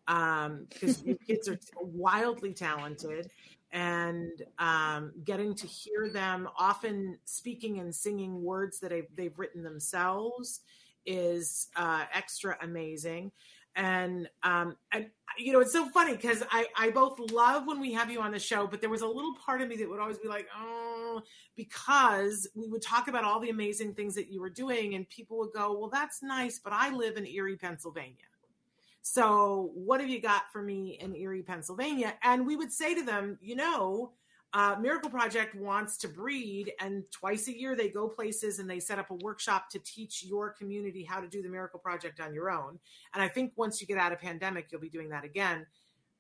[0.08, 3.30] Um, because your kids are wildly talented,
[3.76, 9.64] and um, getting to hear them often speaking and singing words that they've, they've written
[9.64, 10.62] themselves
[11.06, 13.34] is uh, extra amazing.
[13.76, 15.08] And, um, and
[15.38, 18.32] you know, it's so funny because I, I both love when we have you on
[18.32, 20.48] the show, but there was a little part of me that would always be like,
[20.58, 21.22] oh,
[21.58, 25.38] because we would talk about all the amazing things that you were doing, and people
[25.40, 28.16] would go, well, that's nice, but I live in Erie, Pennsylvania.
[29.08, 32.16] So, what have you got for me in Erie, Pennsylvania?
[32.24, 34.14] And we would say to them, you know,
[34.52, 38.80] uh, Miracle Project wants to breed, and twice a year they go places and they
[38.80, 42.34] set up a workshop to teach your community how to do the Miracle Project on
[42.34, 42.80] your own.
[43.14, 45.68] And I think once you get out of pandemic, you'll be doing that again.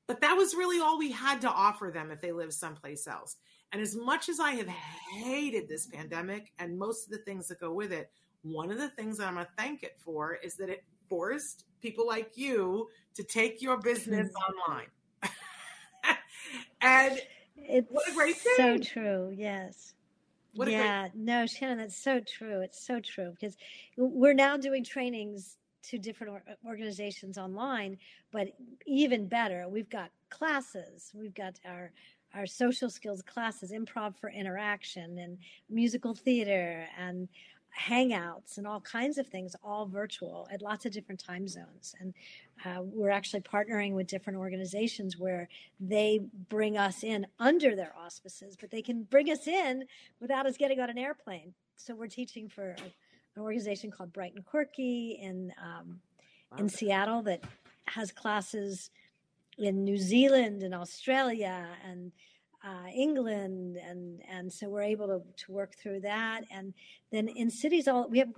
[0.05, 3.37] But that was really all we had to offer them if they live someplace else.
[3.71, 7.59] And as much as I have hated this pandemic and most of the things that
[7.59, 8.11] go with it,
[8.43, 11.65] one of the things that I'm going to thank it for is that it forced
[11.81, 14.71] people like you to take your business mm-hmm.
[14.71, 14.87] online.
[16.81, 17.21] and
[17.57, 18.53] it's what a great thing.
[18.57, 19.33] So true.
[19.35, 19.93] Yes.
[20.53, 21.09] What yeah.
[21.09, 22.61] Great- no, Shannon, that's so true.
[22.61, 23.57] It's so true because
[23.97, 27.97] we're now doing trainings to different organizations online,
[28.31, 28.47] but
[28.87, 31.11] even better, we've got classes.
[31.13, 31.91] We've got our
[32.33, 35.37] our social skills classes, improv for interaction, and
[35.69, 37.29] musical theater, and
[37.77, 41.95] hangouts and all kinds of things, all virtual at lots of different time zones.
[41.99, 42.13] And
[42.65, 48.55] uh, we're actually partnering with different organizations where they bring us in under their auspices,
[48.59, 49.85] but they can bring us in
[50.19, 51.53] without us getting on an airplane.
[51.75, 52.75] So we're teaching for
[53.35, 55.99] an organization called Bright and Quirky in um,
[56.57, 57.43] in Seattle that
[57.87, 58.89] has classes
[59.57, 62.11] in New Zealand and Australia and
[62.65, 66.43] uh, England, and and so we're able to to work through that.
[66.51, 66.73] And
[67.11, 68.29] then in cities, all we have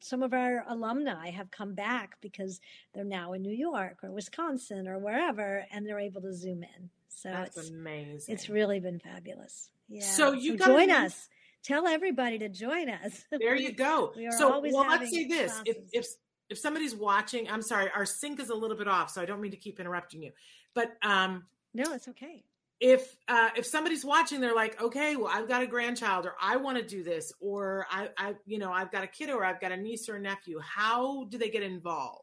[0.00, 2.60] some of our alumni have come back because
[2.94, 6.90] they're now in New York or Wisconsin or wherever, and they're able to zoom in.
[7.08, 8.34] So That's it's amazing.
[8.34, 9.70] it's really been fabulous.
[9.88, 10.02] Yeah.
[10.02, 11.28] So you so join do- us.
[11.62, 13.24] Tell everybody to join us.
[13.30, 14.12] There you go.
[14.14, 16.06] We are so always well, let's say this: if if
[16.50, 19.40] if somebody's watching, I'm sorry, our sync is a little bit off, so I don't
[19.40, 20.32] mean to keep interrupting you.
[20.74, 22.44] But um, no, it's okay.
[22.80, 26.56] If uh, if somebody's watching, they're like, okay, well, I've got a grandchild, or I
[26.56, 29.60] want to do this, or I, I, you know, I've got a kid, or I've
[29.60, 30.58] got a niece or a nephew.
[30.60, 32.20] How do they get involved?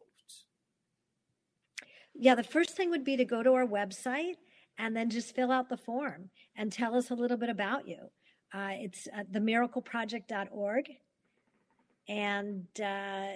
[2.13, 4.35] Yeah, the first thing would be to go to our website
[4.77, 8.09] and then just fill out the form and tell us a little bit about you.
[8.53, 10.85] Uh, it's at themiracleproject.org.
[12.09, 13.27] And uh,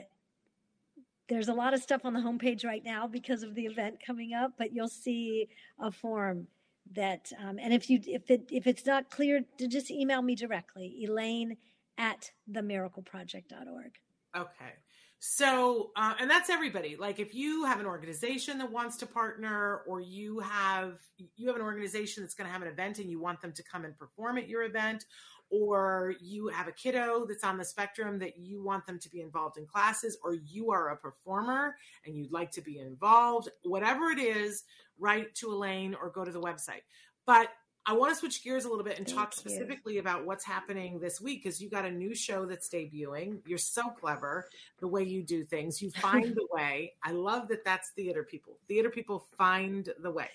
[1.30, 4.34] there's a lot of stuff on the homepage right now because of the event coming
[4.34, 5.48] up, but you'll see
[5.80, 6.48] a form
[6.94, 10.36] that, um, and if you if it if it's not clear, to just email me
[10.36, 11.58] directly, Elaine
[11.98, 13.96] at themiracleproject.org.
[14.36, 14.74] Okay.
[15.20, 16.98] So, uh, and that's everybody.
[16.98, 21.00] Like, if you have an organization that wants to partner, or you have
[21.36, 23.64] you have an organization that's going to have an event and you want them to
[23.64, 25.06] come and perform at your event,
[25.50, 29.22] or you have a kiddo that's on the spectrum that you want them to be
[29.22, 34.10] involved in classes, or you are a performer and you'd like to be involved, whatever
[34.10, 34.64] it is,
[35.00, 36.84] write to Elaine or go to the website.
[37.26, 37.50] But
[37.88, 39.40] I want to switch gears a little bit and Thank talk you.
[39.40, 43.42] specifically about what's happening this week because you got a new show that's debuting.
[43.46, 44.48] You're so clever
[44.80, 45.82] the way you do things.
[45.82, 46.94] You find the way.
[47.04, 48.58] I love that that's theater people.
[48.68, 50.30] Theater people find the way.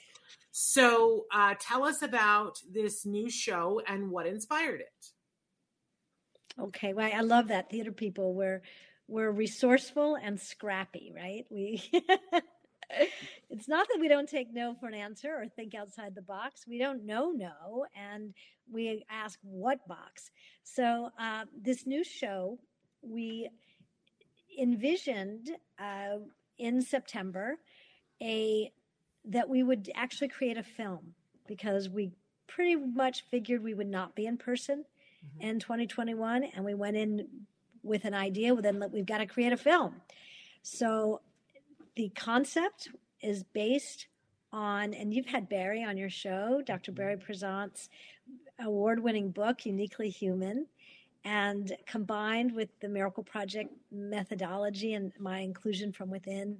[0.51, 5.07] So uh, tell us about this new show and what inspired it.
[6.59, 8.35] Okay, well, I love that theater people.
[8.35, 8.63] We're
[9.09, 11.45] we're resourceful and scrappy, right?
[11.51, 11.83] We
[13.51, 16.67] it's not that we don't take no for an answer or think outside the box.
[16.67, 18.35] We don't know no, and
[18.71, 20.31] we ask what box.
[20.63, 22.59] So uh, this new show
[23.03, 23.49] we
[24.59, 26.19] envisioned uh,
[26.59, 27.57] in September
[28.23, 28.73] a
[29.27, 31.15] that we would actually create a film
[31.47, 32.13] because we
[32.47, 34.85] pretty much figured we would not be in person
[35.41, 37.27] in 2021 and we went in
[37.83, 39.95] with an idea well, then we've got to create a film.
[40.63, 41.21] So
[41.97, 42.89] the concept
[43.21, 44.07] is based
[44.53, 47.89] on and you've had barry on your show dr barry Prizant's
[48.59, 50.67] award-winning book uniquely human
[51.25, 56.59] and combined with the miracle project methodology and my inclusion from within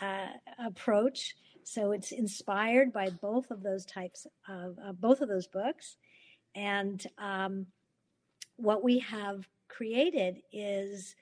[0.00, 0.26] uh,
[0.64, 1.34] approach
[1.66, 5.96] so it's inspired by both of those types of uh, both of those books
[6.54, 7.66] and um,
[8.56, 11.16] what we have created is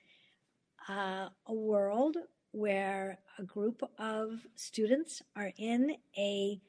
[0.89, 2.17] uh, a world
[2.53, 6.61] where a group of students are in a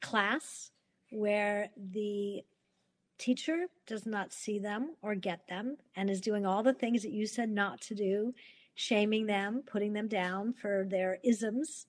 [0.00, 0.70] class
[1.10, 2.42] where the
[3.18, 7.12] teacher does not see them or get them and is doing all the things that
[7.12, 8.32] you said not to do,
[8.74, 11.86] shaming them, putting them down for their isms.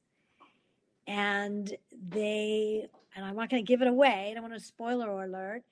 [1.07, 1.73] And
[2.09, 5.63] they, and I'm not going to give it away, I don't want to spoiler alert,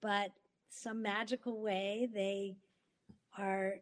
[0.00, 0.30] but
[0.68, 2.56] some magical way they
[3.38, 3.76] are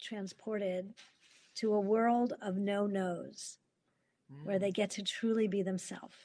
[0.00, 0.94] transported
[1.56, 3.58] to a world of no nos
[4.44, 6.16] where they get to truly be themselves.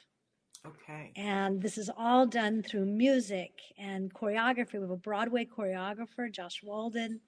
[0.66, 1.12] Okay.
[1.16, 4.74] And this is all done through music and choreography.
[4.74, 7.20] We have a Broadway choreographer, Josh Walden.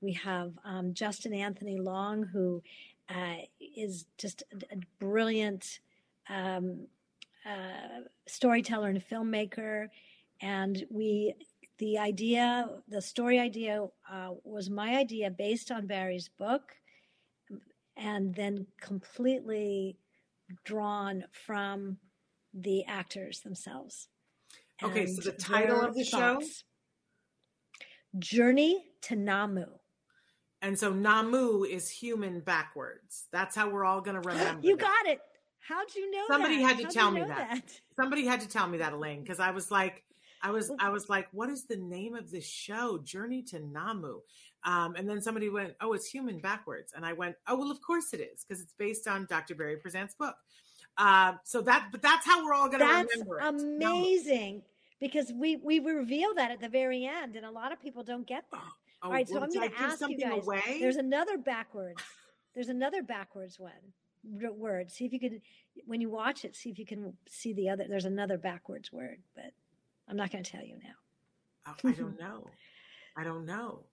[0.00, 2.62] We have um, Justin Anthony Long, who
[3.08, 5.80] uh, is just a, a brilliant
[6.28, 6.86] um,
[7.44, 9.88] uh, storyteller and filmmaker.
[10.40, 11.34] And we,
[11.78, 16.72] the idea, the story idea uh, was my idea based on Barry's book,
[17.96, 19.96] and then completely
[20.64, 21.98] drawn from
[22.52, 24.08] the actors themselves.
[24.82, 26.18] Okay, so the title of the show?
[26.18, 26.64] thoughts.
[28.18, 29.66] Journey to Namu.
[30.62, 33.26] And so Namu is human backwards.
[33.32, 34.60] That's how we're all going to remember.
[34.66, 35.20] You got it.
[35.68, 36.68] How'd you know Somebody that?
[36.68, 37.62] had to How'd tell you me know that.
[37.96, 40.04] Somebody had to tell me that, Elaine, because I was like,
[40.42, 42.98] I was, I was like, what is the name of this show?
[42.98, 44.20] Journey to Namu.
[44.64, 46.92] Um, and then somebody went, oh, it's human backwards.
[46.94, 49.54] And I went, oh, well, of course it is, because it's based on Dr.
[49.54, 50.36] Barry Prizant's book.
[50.98, 53.46] Uh, so that, but that's how we're all going to That's remember it.
[53.46, 54.62] amazing
[55.00, 58.26] because we we reveal that at the very end, and a lot of people don't
[58.26, 58.60] get that.
[59.02, 60.42] Oh, All right, so I'm going to ask you guys.
[60.42, 60.78] away?
[60.80, 62.00] There's another backwards.
[62.54, 63.70] There's another backwards one
[64.26, 64.90] word.
[64.90, 65.40] See if you could,
[65.86, 67.84] when you watch it, see if you can see the other.
[67.88, 69.52] There's another backwards word, but
[70.08, 70.94] I'm not going to tell you now.
[71.68, 72.46] Oh, I don't know.
[73.16, 73.84] I don't know.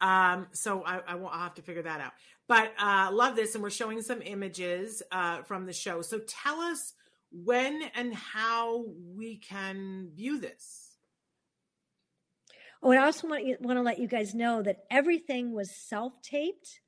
[0.00, 2.12] Um, so I, I will I'll have to figure that out.
[2.48, 6.02] But uh, love this, and we're showing some images uh, from the show.
[6.02, 6.94] So tell us
[7.30, 8.84] when and how
[9.14, 10.96] we can view this.
[12.82, 16.80] Oh, and I also want want to let you guys know that everything was self-taped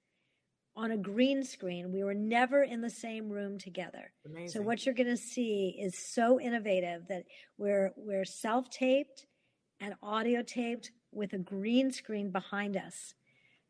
[0.76, 1.92] on a green screen.
[1.92, 4.12] We were never in the same room together.
[4.26, 4.48] Amazing.
[4.48, 7.24] So what you're going to see is so innovative that
[7.58, 9.26] we're we're self-taped
[9.80, 13.14] and audio taped with a green screen behind us,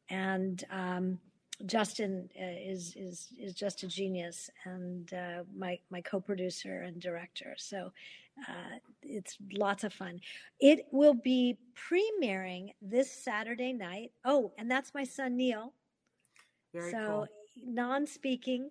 [0.09, 1.19] and um,
[1.67, 7.55] Justin uh, is is is just a genius, and uh, my my co-producer and director.
[7.59, 7.93] So
[8.49, 10.21] uh, it's lots of fun.
[10.59, 14.13] It will be premiering this Saturday night.
[14.25, 15.73] Oh, and that's my son Neil.
[16.75, 17.29] Very so cool.
[17.65, 18.71] non-speaking,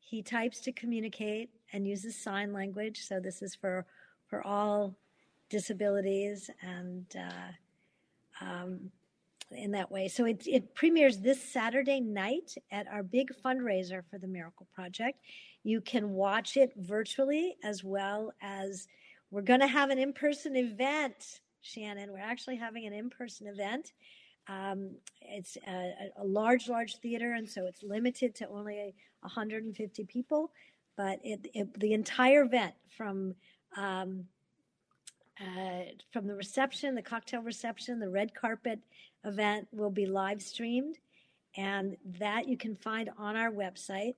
[0.00, 3.00] he types to communicate and uses sign language.
[3.06, 3.86] So this is for
[4.26, 4.96] for all
[5.48, 8.90] disabilities and uh, um,
[9.50, 10.08] in that way.
[10.08, 15.20] So it, it premieres this Saturday night at our big fundraiser for the Miracle Project.
[15.62, 18.88] You can watch it virtually as well as
[19.30, 21.40] we're going to have an in-person event.
[21.60, 23.92] Shannon, we're actually having an in-person event.
[24.48, 24.90] Um,
[25.20, 30.50] it's a, a large, large theater, and so it's limited to only 150 people.
[30.96, 33.34] But it, it, the entire event from
[33.76, 34.26] um,
[35.40, 35.82] uh,
[36.12, 38.78] from the reception, the cocktail reception, the red carpet
[39.24, 40.98] event will be live streamed,
[41.56, 44.14] and that you can find on our website.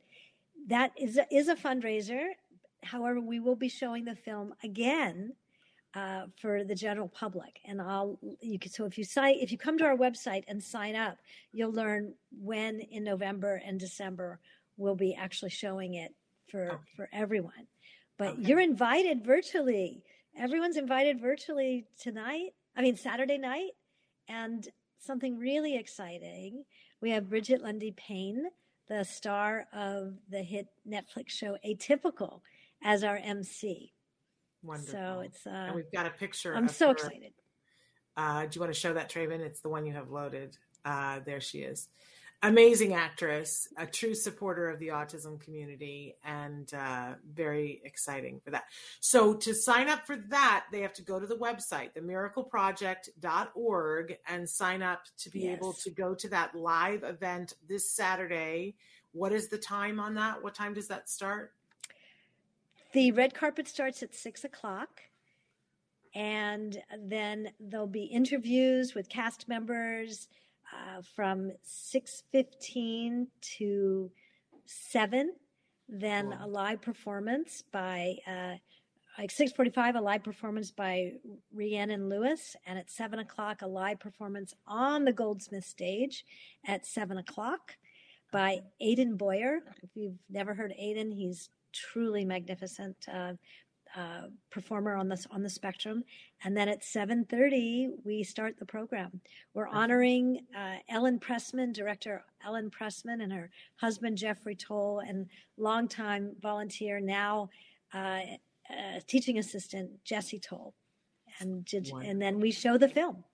[0.69, 2.29] That is a, is a fundraiser.
[2.83, 5.33] However, we will be showing the film again
[5.97, 8.71] uh, for the general public, and I'll you can.
[8.71, 11.17] So if you sign, if you come to our website and sign up,
[11.53, 14.39] you'll learn when in November and December
[14.77, 16.15] we'll be actually showing it
[16.51, 16.83] for Okay.
[16.97, 17.67] for everyone.
[18.19, 18.43] But Okay.
[18.43, 20.03] you're invited virtually.
[20.37, 22.51] Everyone's invited virtually tonight.
[22.77, 23.71] I mean Saturday night,
[24.29, 24.69] and
[24.99, 26.65] something really exciting.
[27.01, 28.47] We have Brigette Lundy-Paine,
[28.89, 32.41] the star of the hit Netflix show Atypical,
[32.83, 33.93] as our MC.
[34.67, 34.93] Wonderful.
[34.93, 36.55] So it's uh, and we've got a picture.
[36.55, 36.93] I'm so her.
[36.93, 37.33] excited.
[38.17, 39.41] Uh, do you want to show that, Traven?
[39.41, 40.57] It's the one you have loaded.
[40.85, 41.89] Uh, there she is.
[42.43, 48.65] Amazing actress, a true supporter of the autism community, and uh, very exciting for that.
[49.01, 54.49] So, to sign up for that, they have to go to the website, themiracleproject.org, and
[54.49, 58.75] sign up to be able to go to that live event this Saturday.
[59.13, 60.43] What is the time on that?
[60.43, 61.53] What time does that start?
[62.93, 65.03] The red carpet starts at six o'clock,
[66.15, 70.29] and then there'll be interviews with cast members
[70.73, 73.29] uh, from six fifteen
[73.59, 74.11] to
[74.65, 75.35] seven.
[75.89, 76.47] Then Cool.
[76.47, 78.55] a live performance by uh,
[79.19, 81.13] like six forty-five, a live performance by
[81.55, 86.25] Rhiannon Lewis, and at seven o'clock, a live performance on the Goldsmith stage
[86.67, 87.77] at seven o'clock
[88.33, 89.61] by Aidan Boyer.
[89.83, 93.35] If you've never heard Aidan, he's truly magnificent uh,
[93.97, 96.03] uh, performer on this on the spectrum.
[96.45, 99.21] And then at seven thirty, we start the program.
[99.55, 106.37] We're honoring uh, Ellen Pressman, director Ellen Pressman, and her husband Jeffrey Toll, and longtime
[106.41, 107.49] volunteer now
[107.95, 108.21] uh,
[108.71, 110.75] uh, teaching assistant Jesse Toll.
[111.41, 111.67] And
[112.05, 113.25] and then we show the film.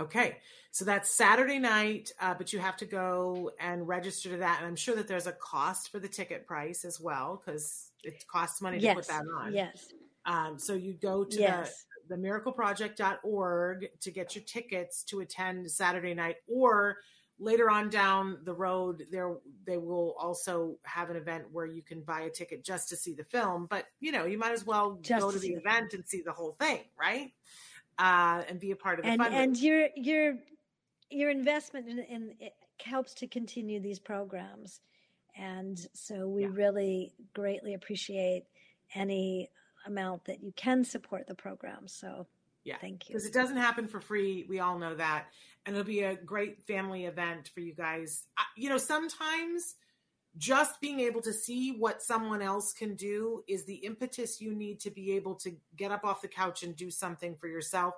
[0.00, 0.38] Okay,
[0.70, 4.58] so that's Saturday night, uh, but you have to go and register to that.
[4.58, 8.26] And I'm sure that there's a cost for the ticket price as well because it
[8.26, 9.52] costs money to yes, put that on.
[9.52, 9.92] yes,
[10.24, 11.84] Um, so you go to yes.
[12.08, 16.96] the, the miracleproject.org to get your tickets to attend Saturday night, or
[17.38, 19.34] later on down the road, there
[19.66, 23.14] they will also have an event where you can buy a ticket just to see
[23.14, 23.66] the film.
[23.68, 26.22] But you know, you might as well Just go to to the event and see
[26.22, 27.32] the whole thing, right?
[28.00, 29.32] Uh, and be a part of the and fundraiser.
[29.42, 30.34] and your your
[31.10, 34.80] your investment in, in it helps to continue these programs
[35.36, 36.50] and so we Yeah.
[36.54, 38.44] really greatly appreciate
[38.94, 39.50] any
[39.84, 42.26] amount that you can support the program so
[42.64, 44.46] Yeah, thank you because it doesn't happen for free.
[44.48, 45.26] We all know that,
[45.66, 48.24] and it'll be a great family event for you guys.
[48.56, 49.76] You know, sometimes
[50.36, 54.80] just being able to see what someone else can do is the impetus you need
[54.80, 57.94] to be able to get up off the couch and do something for yourself,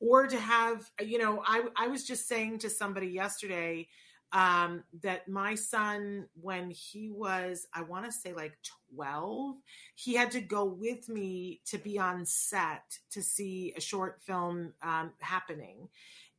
[0.00, 0.90] or to have.
[1.00, 3.88] You know, I I was just saying to somebody yesterday
[4.32, 8.58] um that my son when he was i want to say like
[8.94, 9.54] 12
[9.94, 14.72] he had to go with me to be on set to see a short film
[14.82, 15.88] um, happening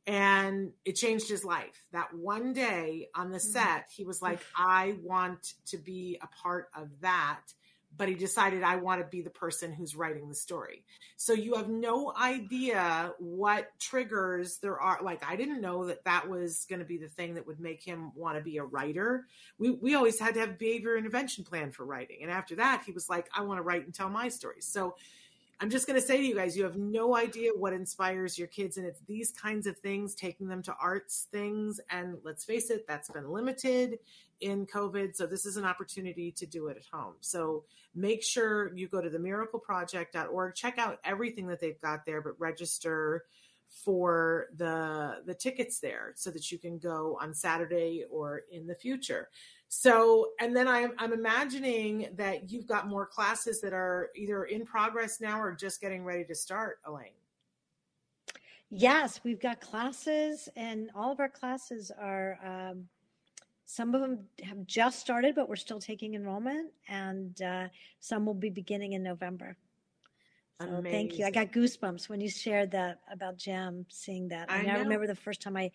[0.08, 1.84] and it changed his life.
[1.92, 3.42] That one day on the mm.
[3.42, 7.40] set, he was like, I want to be a part of that.
[7.96, 10.84] But he decided, I want to be the person who's writing the story.
[11.16, 15.00] So you have no idea what triggers there are.
[15.02, 17.82] Like, I didn't know that that was going to be the thing that would make
[17.82, 19.26] him want to be a writer.
[19.58, 22.18] We, we always had to have behavior intervention plan for writing.
[22.22, 24.66] And after that, he was like, I want to write and tell my stories.
[24.66, 24.94] So
[25.60, 28.46] I'm just going to say to you guys, you have no idea what inspires your
[28.46, 28.76] kids.
[28.76, 31.80] And it's these kinds of things, taking them to arts things.
[31.90, 33.98] And let's face it, that's been limited
[34.40, 35.16] in COVID.
[35.16, 37.14] So this is an opportunity to do it at home.
[37.20, 42.38] So make sure you go to themiracleproject.org, check out everything that they've got there, but
[42.38, 43.24] register
[43.84, 48.74] for the the tickets there so that you can go on Saturday or in the
[48.74, 49.28] future.
[49.68, 54.64] So, and then I'm, I'm imagining that you've got more classes that are either in
[54.64, 57.12] progress now or just getting ready to start, Elaine.
[58.70, 62.38] Yes, we've got classes, and all of our classes are.
[62.44, 62.88] Um,
[63.64, 67.68] some of them have just started, but we're still taking enrollment, and uh,
[68.00, 69.56] some will be beginning in November.
[70.60, 71.24] So thank you.
[71.26, 74.50] I got goosebumps when you shared that about Jem, seeing that.
[74.50, 75.70] I, I remember the first time I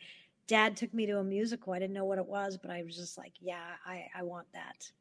[0.47, 1.73] dad took me to a musical.
[1.73, 4.47] I didn't know what it was, but I was just like, yeah, I, I want
[4.53, 4.91] that.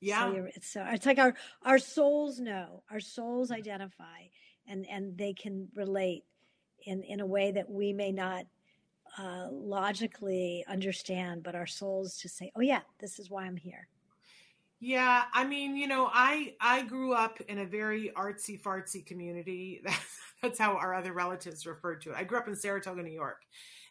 [0.00, 0.32] Yeah.
[0.32, 1.34] So it's, so it's like our,
[1.64, 4.28] our souls know, our souls identify
[4.66, 6.24] and, and they can relate
[6.86, 8.44] in, in a way that we may not
[9.18, 13.88] uh, logically understand, but our souls just say, oh yeah, this is why I'm here.
[14.82, 19.82] Yeah, I mean, you know, I I grew up in a very artsy fartsy community.
[20.42, 22.16] That's how our other relatives referred to it.
[22.16, 23.42] I grew up in Saratoga, New York,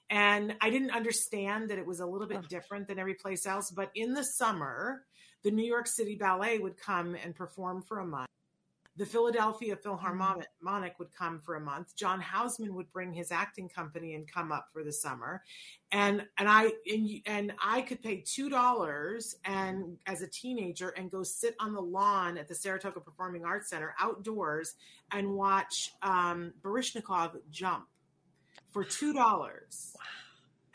[0.10, 3.70] and I didn't understand that it was a little bit different than every place else.
[3.70, 5.04] But in the summer,
[5.44, 8.28] the New York City Ballet would come and perform for a month.
[8.98, 10.88] The Philadelphia Philharmonic mm-hmm.
[11.00, 11.96] would come for a month.
[11.96, 15.42] John Houseman would bring his acting company and come up for the summer,
[15.94, 21.10] and and I and, and I could pay two dollars and as a teenager and
[21.10, 24.74] go sit on the lawn at the Saratoga Performing Arts Center outdoors
[25.14, 27.86] and watch um, Baryshnikov jump
[28.72, 29.94] for two dollars.
[29.96, 30.02] Wow.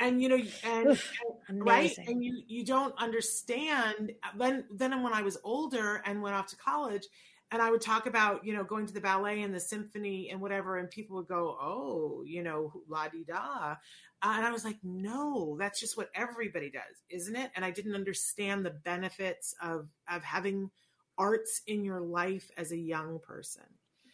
[0.07, 1.01] And you know, and,
[1.49, 4.12] and right, and you you don't understand.
[4.36, 7.07] Then then when I was older and went off to college,
[7.53, 10.40] and I would talk about you know going to the ballet and the symphony and
[10.40, 13.76] whatever, and people would go, oh, you know, la di da,
[14.22, 17.51] and I was like, no, that's just what everybody does, isn't it?
[17.55, 20.70] And I didn't understand the benefits of of having
[21.18, 23.62] arts in your life as a young person.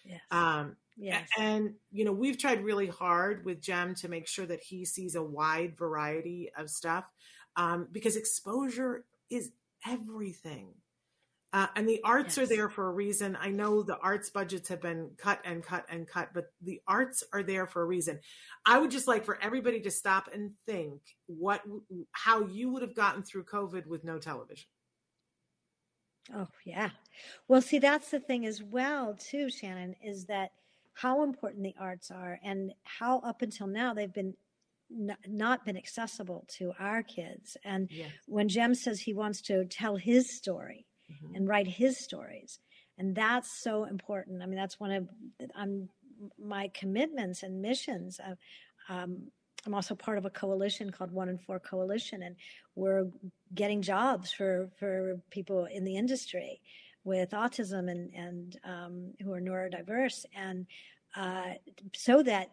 [0.05, 0.21] Yes.
[0.31, 1.29] Um, Yes.
[1.39, 5.15] And, you know, we've tried really hard with Jem to make sure that he sees
[5.15, 7.05] a wide variety of stuff
[7.57, 9.51] um, because exposure is
[9.89, 10.75] everything.
[11.55, 12.45] Uh, and the arts yes.
[12.45, 13.37] are there for a reason.
[13.41, 17.25] I know the arts budgets have been cut and cut and cut, but the arts
[17.33, 18.21] are there for a reason.
[18.67, 21.63] I would just like for everybody to stop and think what,
[22.13, 24.69] how you would have gotten through COVID with no television.
[26.33, 26.91] Oh yeah.
[27.49, 30.51] Well, see, that's the thing as well, too, Shannon, is that
[31.01, 34.35] how important the arts are and how up until now they've been
[35.27, 37.57] not been accessible to our kids.
[37.65, 38.11] And yes.
[38.27, 41.37] when Jem says he wants to tell his story mm-hmm.
[41.37, 42.59] and write his stories,
[42.99, 44.43] and that's so important.
[44.43, 45.09] I mean, that's one of
[45.55, 45.89] um,
[46.39, 48.19] my commitments and missions.
[48.19, 48.35] Uh,
[48.93, 49.29] um,
[49.65, 52.35] I'm also part of a coalition called One in Four Coalition, and
[52.75, 53.07] we're
[53.55, 56.61] getting jobs for for people in the industry
[57.05, 60.67] with autism and and um, who are neurodiverse, and
[61.17, 61.55] uh,
[61.95, 62.51] so that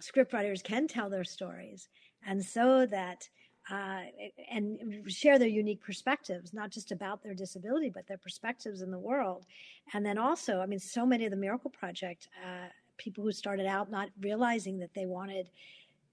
[0.00, 1.88] scriptwriters can tell their stories,
[2.26, 3.28] and so that
[3.70, 4.02] uh,
[4.50, 8.98] and share their unique perspectives, not just about their disability, but their perspectives in the
[8.98, 9.46] world.
[9.94, 13.66] And then also, I mean, so many of the Miracle Project uh, people who started
[13.66, 15.50] out not realizing that they wanted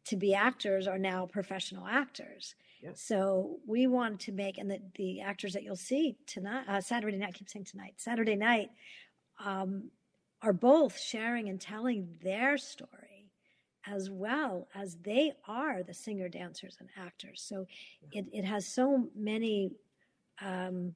[0.05, 2.55] to be actors are now professional actors.
[2.93, 7.17] So we want to make, and the, the actors that you'll see tonight, uh, Saturday
[7.17, 8.69] night, I keep saying tonight, Saturday night,
[9.43, 9.91] um,
[10.41, 13.29] are both sharing and telling their story
[13.88, 17.43] as well as they are the singer, dancers, and actors.
[17.47, 17.65] So
[18.11, 19.71] it, it has so many
[20.41, 20.95] um,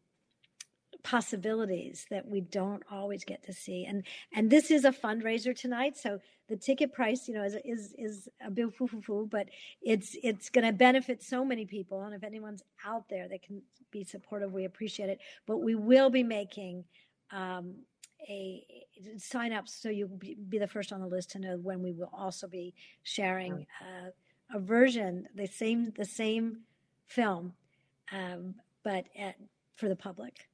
[1.06, 3.86] possibilities that we don't always get to see.
[3.86, 4.04] And
[4.34, 8.28] and this is a fundraiser tonight, so the ticket price, you know, is is is
[8.44, 9.48] a bit foo foo foo, but
[9.84, 12.02] it's it's going to benefit so many people.
[12.02, 15.20] And if anyone's out there that can be supportive, we appreciate it.
[15.46, 16.84] But we will be making.
[17.32, 17.76] Um,
[18.28, 18.66] a
[19.18, 22.10] sign up so you'll be, the first on the list to know when we will
[22.12, 24.10] also be sharing uh,
[24.52, 26.62] a version the same the same
[27.06, 27.54] film
[28.12, 29.36] um, but at,
[29.76, 30.48] for the public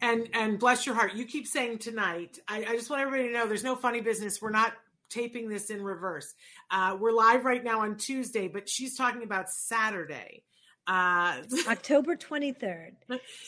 [0.00, 3.34] and and bless your heart you keep saying tonight I, I, just want everybody to
[3.34, 4.72] know there's no funny business we're not
[5.14, 6.34] taping this in reverse.
[6.70, 10.42] Uh, we're live right now on Tuesday, but she's talking about Saturday.
[10.86, 12.92] Uh, October 23rd.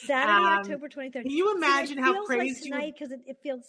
[0.04, 1.12] Saturday, um, October 23rd.
[1.12, 3.64] Can you imagine how crazy like tonight because it, it, feels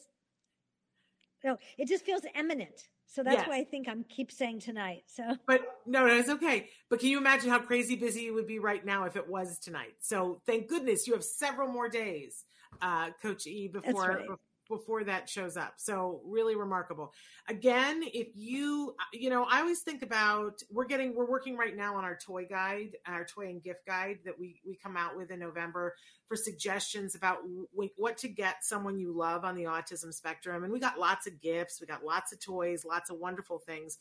[1.43, 2.87] no, it just feels imminent.
[3.07, 3.47] So that's yes.
[3.47, 5.03] why I think I'm keep saying tonight.
[5.07, 6.69] So, but no, that's okay.
[6.89, 9.57] But can you imagine how crazy busy you would be right now if it was
[9.59, 9.95] tonight?
[9.99, 12.43] So thank goodness you have several more days,
[12.81, 14.27] uh, Coach E, before right
[14.67, 15.73] before that shows up.
[15.77, 17.13] So really remarkable.
[17.47, 21.95] Again, if you you know, I always think about we're getting we're working right now
[21.95, 25.31] on our toy guide, our toy and gift guide that we we come out with
[25.31, 25.95] in November
[26.27, 30.63] for suggestions about w- what to get someone you love on the autism spectrum.
[30.63, 33.97] And we got lots of gifts, we got lots of toys, lots of wonderful things.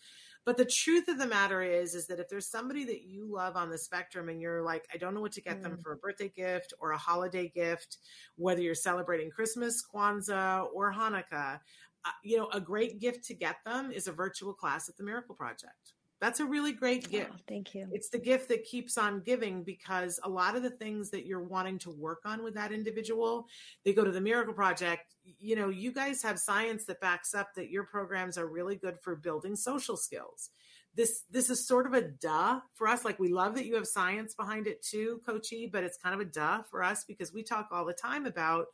[0.46, 3.56] But the truth of the matter is, is that if there's somebody that you love
[3.56, 5.62] on the spectrum and you're like, I don't know what to get mm.
[5.64, 7.98] them for a birthday gift or a holiday gift,
[8.36, 11.58] whether you're celebrating Christmas, Kwanzaa, or Hanukkah,
[12.04, 15.02] uh, you know, a great gift to get them is a virtual class at the
[15.02, 15.94] Miracle Project.
[16.20, 17.30] That's a really great oh, gift.
[17.34, 17.88] Oh, thank you.
[17.92, 21.42] It's the gift that keeps on giving because a lot of the things that you're
[21.42, 23.46] wanting to work on with that individual,
[23.84, 25.14] they go to the Miracle Project.
[25.24, 28.98] You know, you guys have science that backs up that your programs are really good
[29.02, 30.50] for building social skills.
[30.94, 33.04] This this is sort of a duh for us.
[33.04, 36.20] Like we love that you have science behind it too, Coachy, but it's kind of
[36.22, 38.68] a duh for us because we talk all the time about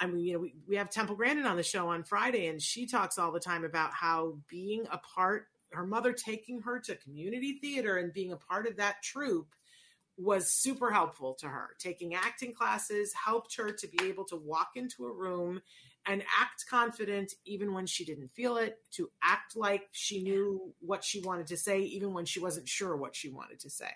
[0.00, 2.60] I mean, you know, we, we have Temple Grandin on the show on Friday, and
[2.60, 6.96] she talks all the time about how being a part her mother taking her to
[6.96, 9.54] community theater and being a part of that troupe
[10.16, 11.70] was super helpful to her.
[11.78, 15.60] Taking acting classes helped her to be able to walk into a room
[16.06, 21.04] and act confident even when she didn't feel it, to act like she knew what
[21.04, 23.92] she wanted to say, even when she wasn't sure what she wanted to say.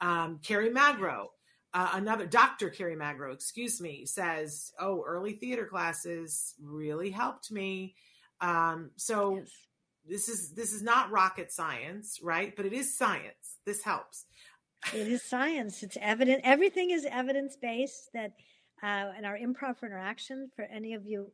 [0.00, 1.30] Um, Kerry Magro,
[1.74, 2.70] uh, another Dr.
[2.70, 7.94] Kerry Magro, excuse me, says, Oh, early theater classes really helped me.
[8.40, 9.50] Um, so, yes
[10.08, 12.54] this is this is not rocket science right?
[12.54, 13.58] But it is science.
[13.64, 14.26] This helps.
[14.92, 15.82] It is science.
[15.82, 18.32] It's evident everything is evidence based that
[18.82, 21.30] uh, and our improv for interaction for any of you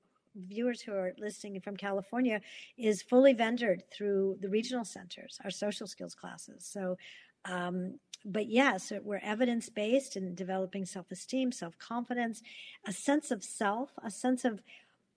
[0.46, 2.40] viewers who are listening from california
[2.76, 6.68] is fully vendored through the regional centers our social skills classes.
[6.70, 6.96] So
[7.44, 12.42] um, but yes we're evidence based in developing self-esteem self-confidence
[12.86, 14.60] a sense of self a sense of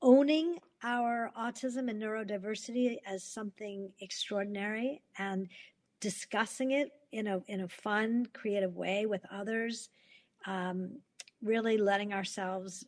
[0.01, 5.47] owning our autism and neurodiversity as something extraordinary and
[5.99, 9.89] discussing it in a in a fun, creative way with others.
[10.45, 10.97] Um,
[11.43, 12.85] really letting ourselves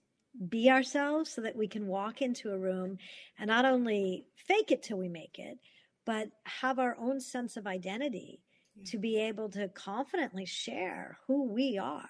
[0.50, 2.98] be ourselves so that we can walk into a room
[3.38, 5.60] and not only fake it till we make it,
[6.06, 8.42] but have our own sense of identity
[8.76, 8.84] yeah.
[8.92, 12.10] to be able to confidently share who we are.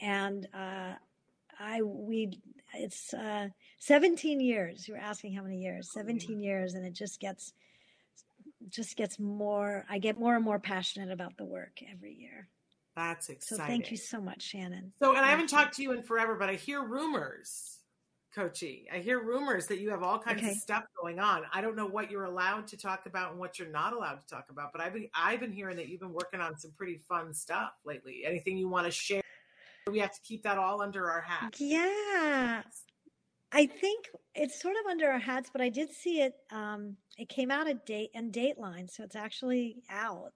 [0.00, 0.94] And uh,
[1.60, 2.40] I we
[2.74, 3.48] it's uh,
[3.80, 4.86] 17 years.
[4.88, 5.90] You were asking how many years?
[5.92, 7.52] 17 years, and it just gets
[8.68, 9.84] just gets more.
[9.90, 12.48] I get more and more passionate about the work every year.
[12.96, 13.64] That's exciting.
[13.64, 14.92] So thank you so much, Shannon.
[15.02, 17.78] So, and I haven't talked to you in forever, but I hear rumors,
[18.34, 18.86] Coachy.
[18.92, 20.50] I hear rumors that you have all kinds okay.
[20.50, 21.42] of stuff going on.
[21.54, 24.26] I don't know what you're allowed to talk about and what you're not allowed to
[24.26, 26.98] talk about, but I've been I've been hearing that you've been working on some pretty
[27.08, 28.24] fun stuff lately.
[28.26, 29.21] Anything you want to share?
[29.90, 31.56] We have to keep that all under our hat.
[31.58, 32.62] Yeah.
[33.54, 36.34] I think it's sort of under our hats, but I did see it.
[36.50, 40.32] Um, it came out at date and Dateline, so it's actually out.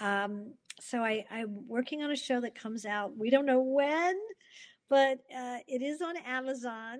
[0.00, 3.16] Um, so I, I'm working on a show that comes out.
[3.16, 4.16] We don't know when,
[4.88, 6.98] but uh, it is on Amazon,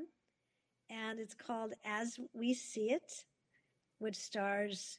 [0.90, 3.12] and it's called As We See It,
[3.98, 4.98] which stars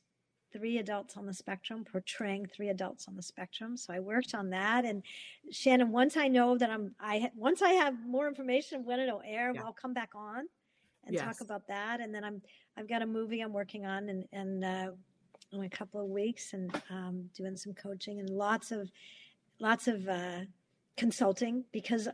[0.54, 3.76] three adults on the spectrum, portraying three adults on the spectrum.
[3.76, 4.86] So I worked on that.
[4.86, 5.04] And
[5.52, 9.52] Shannon, once I know that I'm, I once I have more information when it'll air,
[9.54, 9.62] yeah.
[9.64, 10.48] I'll come back on
[11.06, 11.24] and yes.
[11.24, 12.00] talk about that.
[12.00, 12.42] And then I'm,
[12.78, 14.92] I've got a movie I'm working on and, and, uh,
[15.52, 18.90] in a couple of weeks and um, doing some coaching and lots of,
[19.60, 20.40] lots of uh,
[20.98, 22.08] consulting because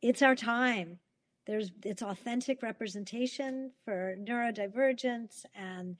[0.00, 0.98] it's our time
[1.46, 5.96] there's it's authentic representation for neurodivergence and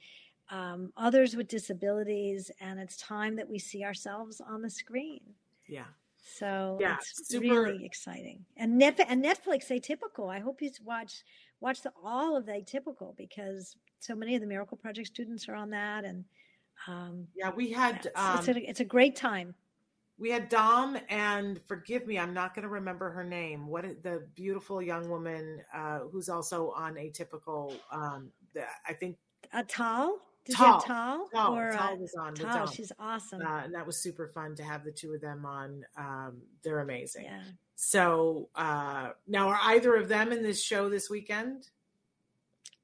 [0.52, 5.20] um, others with disabilities, and it's time that we see ourselves on the screen.
[5.66, 5.86] Yeah.
[6.22, 7.62] So yeah, it's super...
[7.62, 8.44] really exciting.
[8.56, 10.32] And Net and Netflix Atypical.
[10.32, 11.24] I hope you watch
[11.60, 15.54] watch the, all of the Atypical because so many of the Miracle Project students are
[15.54, 16.04] on that.
[16.04, 16.24] And
[16.86, 19.54] um, yeah, we had it's, um, it's, a, it's a great time.
[20.18, 23.66] We had Dom and forgive me, I'm not going to remember her name.
[23.66, 27.74] What the beautiful young woman uh, who's also on Atypical?
[27.90, 29.16] Um, the, I think
[29.52, 30.18] a Tal.
[30.44, 31.28] Did Tal, Tal?
[31.32, 32.34] Tal, or, Tal uh, was on.
[32.34, 33.42] Tal, she's awesome.
[33.42, 35.84] Uh, and that was super fun to have the two of them on.
[35.96, 37.24] Um, they're amazing.
[37.24, 37.42] Yeah.
[37.76, 41.68] So uh, now, are either of them in this show this weekend?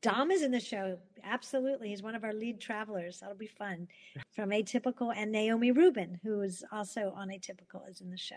[0.01, 0.99] Dom is in the show.
[1.25, 1.89] Absolutely.
[1.89, 3.19] He's one of our lead travelers.
[3.19, 3.89] That'll be fun.
[4.35, 8.37] From Atypical and Naomi Rubin, who is also on Atypical, is in the show.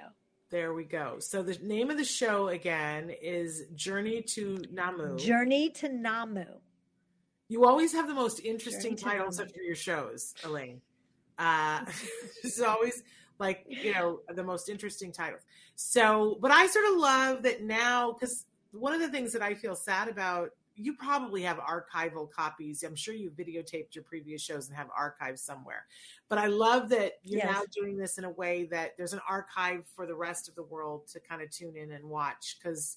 [0.50, 1.18] There we go.
[1.20, 5.18] So the name of the show again is Journey to Namu.
[5.18, 6.46] Journey to Namu.
[7.52, 10.80] You always have the most interesting titles for your shows, Elaine.
[11.38, 11.84] Uh,
[12.46, 13.04] it's always
[13.40, 15.42] like you know the most interesting titles.
[15.76, 19.54] So, but I sort of love that now because one of the things that I
[19.54, 22.84] feel sad about you probably have archival copies.
[22.84, 25.88] I'm sure you videotaped your previous shows and have archives somewhere.
[26.30, 27.52] But I love that you're yes.
[27.52, 30.64] now doing this in a way that there's an archive for the rest of the
[30.64, 32.96] world to kind of tune in and watch because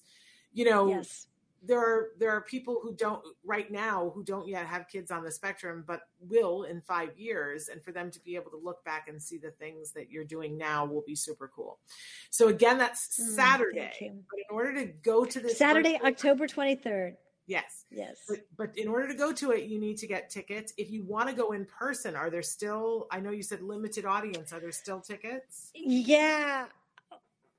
[0.53, 1.27] you know yes.
[1.65, 5.23] There are there are people who don't right now who don't yet have kids on
[5.23, 8.83] the spectrum but will in 5 years and for them to be able to look
[8.85, 11.79] back and see the things that you're doing now will be super cool.
[12.29, 13.91] So again that's mm, Saturday.
[13.99, 17.15] But in order to go to this Saturday October 23rd
[17.47, 17.85] Yes.
[17.91, 18.17] Yes.
[18.27, 20.73] But, but, in order to go to it, you need to get tickets.
[20.77, 24.05] If you want to go in person, are there still, I know you said limited
[24.05, 25.69] audience, are there still tickets?
[25.75, 26.65] Yeah.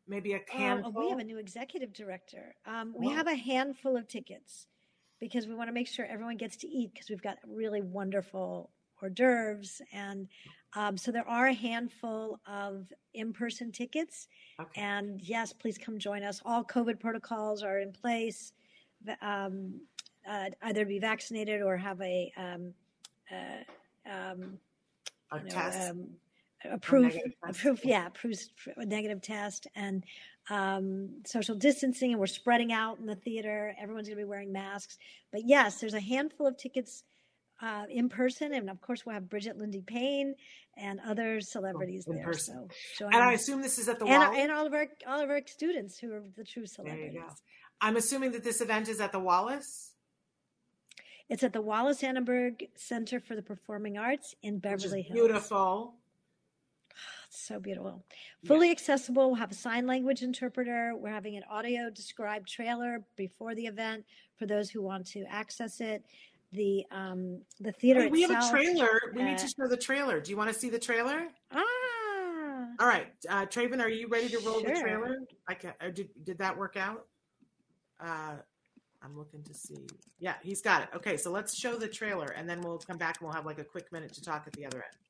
[0.09, 0.92] Maybe a handful?
[0.96, 2.54] Uh, we have a new executive director.
[2.66, 4.66] Um, we have a handful of tickets
[5.20, 8.70] because we want to make sure everyone gets to eat because we've got really wonderful
[9.00, 9.82] hors d'oeuvres.
[9.92, 10.28] And
[10.74, 14.28] um, so there are a handful of in person tickets.
[14.61, 14.80] Okay.
[14.80, 16.40] And yes, please come join us.
[16.44, 18.52] All COVID protocols are in place
[19.20, 19.80] um,
[20.28, 22.74] uh, either be vaccinated or have a um,
[23.30, 24.59] uh, um,
[25.32, 25.92] a know, test.
[26.70, 27.16] A proof,
[27.48, 28.38] a proof, yeah, proof,
[28.76, 30.04] a negative test, and
[30.50, 33.74] um, social distancing, and we're spreading out in the theater.
[33.80, 34.98] Everyone's going to be wearing masks.
[35.32, 37.04] But yes, there's a handful of tickets
[37.60, 40.34] uh, in person, and of course we'll have Brigette Lundy-Paine
[40.76, 42.24] and other celebrities oh, there.
[42.24, 42.68] Person.
[42.94, 45.30] So, and I assume this is at the and, and, all of our all of
[45.30, 47.20] our students who are the true celebrities.
[47.80, 49.92] I'm assuming that this event is at the Wallis.
[51.28, 55.18] It's at the Wallis Annenberg Center for the Performing Arts in Beverly Hills.
[55.18, 55.94] Beautiful.
[57.30, 58.04] So beautiful.
[58.44, 58.72] Fully yeah.
[58.72, 59.26] accessible.
[59.28, 60.92] We'll have a sign language interpreter.
[60.96, 64.04] We're having an audio described trailer before the event
[64.36, 66.04] for those who want to access it.
[66.52, 68.02] The um the theater.
[68.02, 69.00] Hey, we itself, have a trailer.
[69.14, 70.20] We uh, need to show the trailer.
[70.20, 71.28] Do you want to see the trailer?
[71.52, 71.62] Ah.
[72.78, 74.74] All right, uh, Traven, are you ready to roll sure.
[74.74, 75.18] the trailer?
[75.48, 77.06] I can, uh, did did that work out?
[78.00, 78.36] Uh,
[79.02, 79.86] I'm looking to see.
[80.18, 80.88] Yeah, he's got it.
[80.94, 83.58] Okay, so let's show the trailer and then we'll come back and we'll have like
[83.58, 85.05] a quick minute to talk at the other end.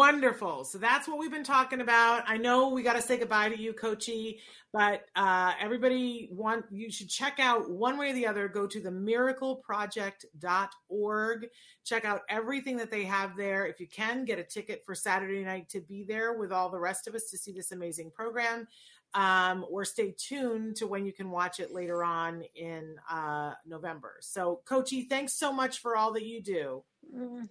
[0.00, 0.64] Wonderful.
[0.64, 2.24] So that's what we've been talking about.
[2.26, 4.40] I know we got to say goodbye to you, Coachy,
[4.72, 8.48] but uh, everybody want you should check out one way or the other.
[8.48, 11.48] Go to the miracleproject.org.
[11.84, 13.66] Check out everything that they have there.
[13.66, 16.80] If you can, get a ticket for Saturday night to be there with all the
[16.80, 18.68] rest of us to see this amazing program.
[19.12, 24.14] Um, or stay tuned to when you can watch it later on in uh, November.
[24.20, 26.84] So, Coachy, thanks so much for all that you do.
[27.14, 27.50] Mm.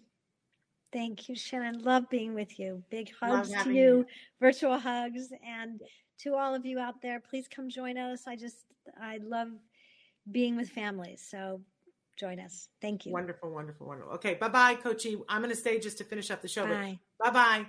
[0.92, 1.84] Thank you, Shannon.
[1.84, 2.84] Love being with you.
[2.90, 4.06] Big hugs to you, you,
[4.40, 5.82] virtual hugs, and
[6.20, 7.20] to all of you out there.
[7.20, 8.24] Please come join us.
[8.28, 8.58] I just,
[9.00, 9.50] I love
[10.32, 11.26] being with families.
[11.30, 11.62] So
[12.20, 12.70] join us.
[12.82, 13.14] Thank you.
[13.14, 14.14] Wonderful, wonderful, wonderful.
[14.14, 15.18] Okay, bye bye, Coachy.
[15.30, 16.66] I'm going to stay just to finish up the show.
[17.24, 17.66] Bye bye.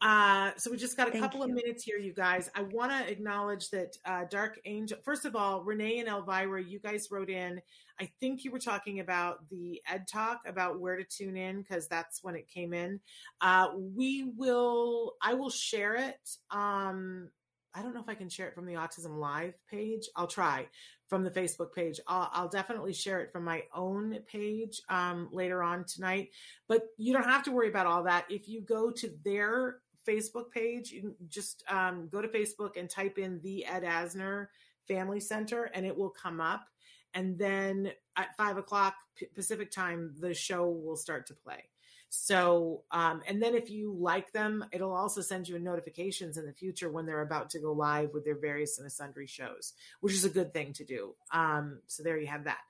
[0.00, 1.46] Uh, so we just got a Thank couple you.
[1.46, 2.48] of minutes here, you guys.
[2.54, 4.98] I want to acknowledge that uh, Dark Angel.
[5.04, 7.60] First of all, Renee and Elvira, you guys wrote in.
[8.00, 11.88] I think you were talking about the Ed Talk about where to tune in because
[11.88, 13.00] that's when it came in.
[13.40, 15.14] Uh, we will.
[15.20, 16.30] I will share it.
[16.50, 17.30] Um,
[17.74, 20.08] I don't know if I can share it from the Autism Live page.
[20.16, 20.68] I'll try
[21.08, 22.00] from the Facebook page.
[22.06, 26.30] I'll, I'll definitely share it from my own page um, later on tonight.
[26.68, 28.26] But you don't have to worry about all that.
[28.30, 29.78] If you go to their
[30.08, 34.46] Facebook page, you just um, go to Facebook and type in the Ed Asner
[34.86, 36.66] Family Center, and it will come up.
[37.14, 38.94] And then at five o'clock
[39.34, 41.64] Pacific time, the show will start to play.
[42.10, 46.52] So, um, and then if you like them, it'll also send you notifications in the
[46.52, 50.24] future when they're about to go live with their various and sundry shows, which is
[50.24, 51.14] a good thing to do.
[51.32, 52.60] Um, so there you have that.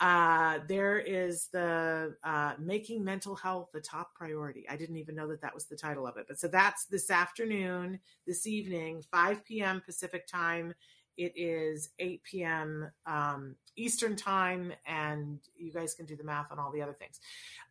[0.00, 4.64] Uh, there is the uh, making mental health the top priority.
[4.68, 6.26] I didn't even know that that was the title of it.
[6.28, 9.82] But so that's this afternoon, this evening, 5 p.m.
[9.84, 10.74] Pacific time.
[11.16, 12.90] It is 8 p.m.
[13.06, 17.20] Um, Eastern time, and you guys can do the math on all the other things.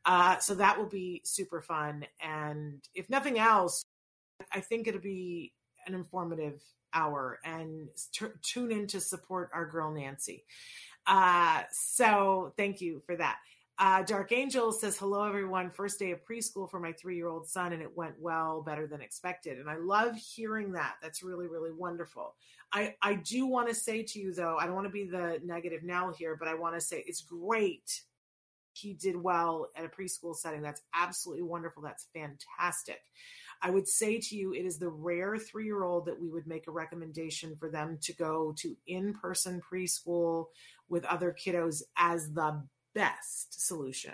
[0.06, 2.06] Uh, so that will be super fun.
[2.22, 3.84] And if nothing else,
[4.52, 5.54] I think it'll be
[5.88, 6.62] an informative
[6.94, 10.46] hour and t- tune in to support our girl Nancy.
[11.06, 13.38] Uh, so thank you for that.
[13.80, 15.72] Uh, Dark Angel says, Hello, everyone.
[15.72, 18.86] First day of preschool for my three year old son, and it went well, better
[18.86, 19.58] than expected.
[19.58, 20.96] And I love hearing that.
[21.02, 22.36] That's really, really wonderful.
[22.72, 25.40] I, I do want to say to you, though, I don't want to be the
[25.44, 28.04] negative Nell here, but I want to say it's great
[28.74, 30.62] he did well at a preschool setting.
[30.62, 31.84] That's absolutely wonderful.
[31.84, 33.02] That's fantastic.
[33.62, 36.48] I would say to you, it is the rare three year old that we would
[36.48, 40.48] make a recommendation for them to go to in person preschool
[40.90, 42.62] with other kiddos as the
[42.94, 44.14] best solution.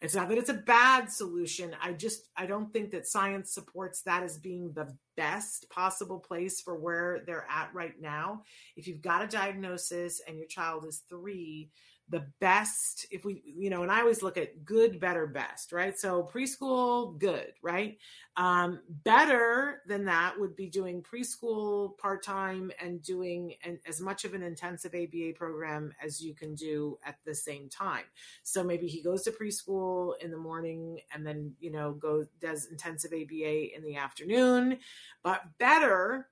[0.00, 1.76] It's not that it's a bad solution.
[1.80, 6.60] I just I don't think that science supports that as being the best possible place
[6.60, 8.42] for where they're at right now.
[8.76, 11.68] If you've got a diagnosis and your child is 3,
[12.10, 15.98] the best if we you know and i always look at good better best right?
[15.98, 17.98] So preschool good right?
[18.36, 24.34] Um, better than that would be doing preschool part-time and doing an, as much of
[24.34, 28.04] an intensive aba program as you can do at the same time.
[28.42, 32.66] So maybe he goes to preschool in the morning and then you know goes does
[32.66, 34.78] intensive aba in the afternoon.
[35.22, 36.28] But better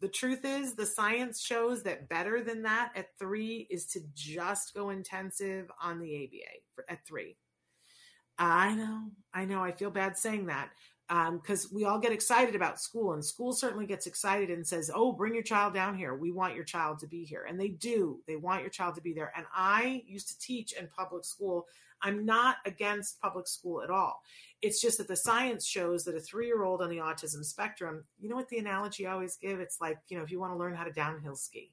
[0.00, 4.74] the truth is the science shows that better than that at three is to just
[4.74, 7.36] go intensive on the aba for, at three.
[8.38, 10.70] I know i know i feel bad saying that
[11.08, 14.90] because um, we all get excited about school and school certainly gets excited and says
[14.94, 16.14] oh bring your child down here.
[16.14, 17.46] We want your child to be here.
[17.48, 18.20] And they do.
[18.26, 19.32] They want your child to be there.
[19.36, 21.66] And i used to teach in public school.
[22.02, 24.22] I'm not against public school at all.
[24.60, 28.04] It's just that the science shows that a three year old on the autism spectrum,
[28.20, 29.60] you know what the analogy I always give?
[29.60, 31.72] It's like, you know, if you want to learn how to downhill ski,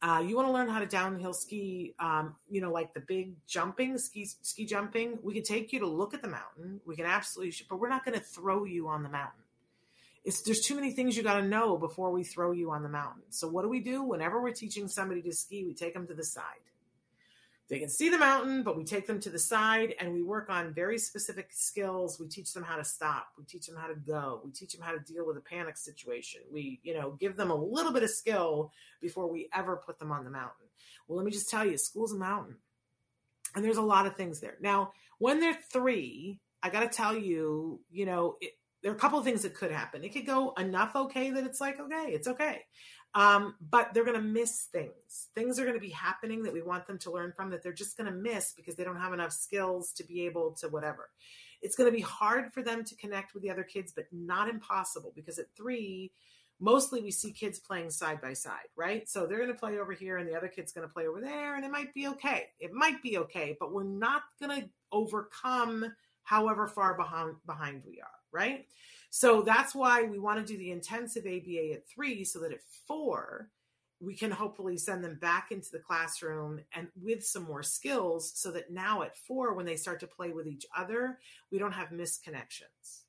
[0.00, 3.34] uh, you want to learn how to downhill ski, um, you know, like the big
[3.46, 5.18] jumping, ski, ski jumping.
[5.22, 6.80] We can take you to look at the mountain.
[6.86, 9.42] We can absolutely, but we're not going to throw you on the mountain.
[10.24, 12.88] It's, there's too many things you got to know before we throw you on the
[12.88, 13.22] mountain.
[13.30, 14.02] So what do we do?
[14.02, 16.44] Whenever we're teaching somebody to ski, we take them to the side
[17.68, 20.48] they can see the mountain, but we take them to the side and we work
[20.48, 22.18] on very specific skills.
[22.18, 23.28] We teach them how to stop.
[23.36, 24.40] We teach them how to go.
[24.42, 26.40] We teach them how to deal with a panic situation.
[26.50, 30.10] We, you know, give them a little bit of skill before we ever put them
[30.10, 30.66] on the mountain.
[31.06, 32.56] Well, let me just tell you, school's a mountain.
[33.54, 34.56] And there's a lot of things there.
[34.62, 38.52] Now, when they're three, I got to tell you, you know, it,
[38.82, 40.04] there are a couple of things that could happen.
[40.04, 42.62] It could go enough okay that it's like, okay, it's okay.
[43.14, 45.28] Um, but they're going to miss things.
[45.34, 47.72] Things are going to be happening that we want them to learn from that they're
[47.72, 51.08] just going to miss because they don't have enough skills to be able to whatever.
[51.62, 54.48] It's going to be hard for them to connect with the other kids, but not
[54.48, 56.12] impossible because at three,
[56.60, 59.08] mostly we see kids playing side by side, right?
[59.08, 61.20] So they're going to play over here and the other kid's going to play over
[61.20, 62.48] there, and it might be okay.
[62.60, 65.84] It might be okay, but we're not going to overcome
[66.22, 68.66] however far behind behind we are, right?
[69.10, 72.62] So that's why we want to do the intensive ABA at three so that at
[72.86, 73.50] four,
[74.00, 78.50] we can hopefully send them back into the classroom and with some more skills so
[78.52, 81.18] that now at four, when they start to play with each other,
[81.50, 83.02] we don't have misconnections.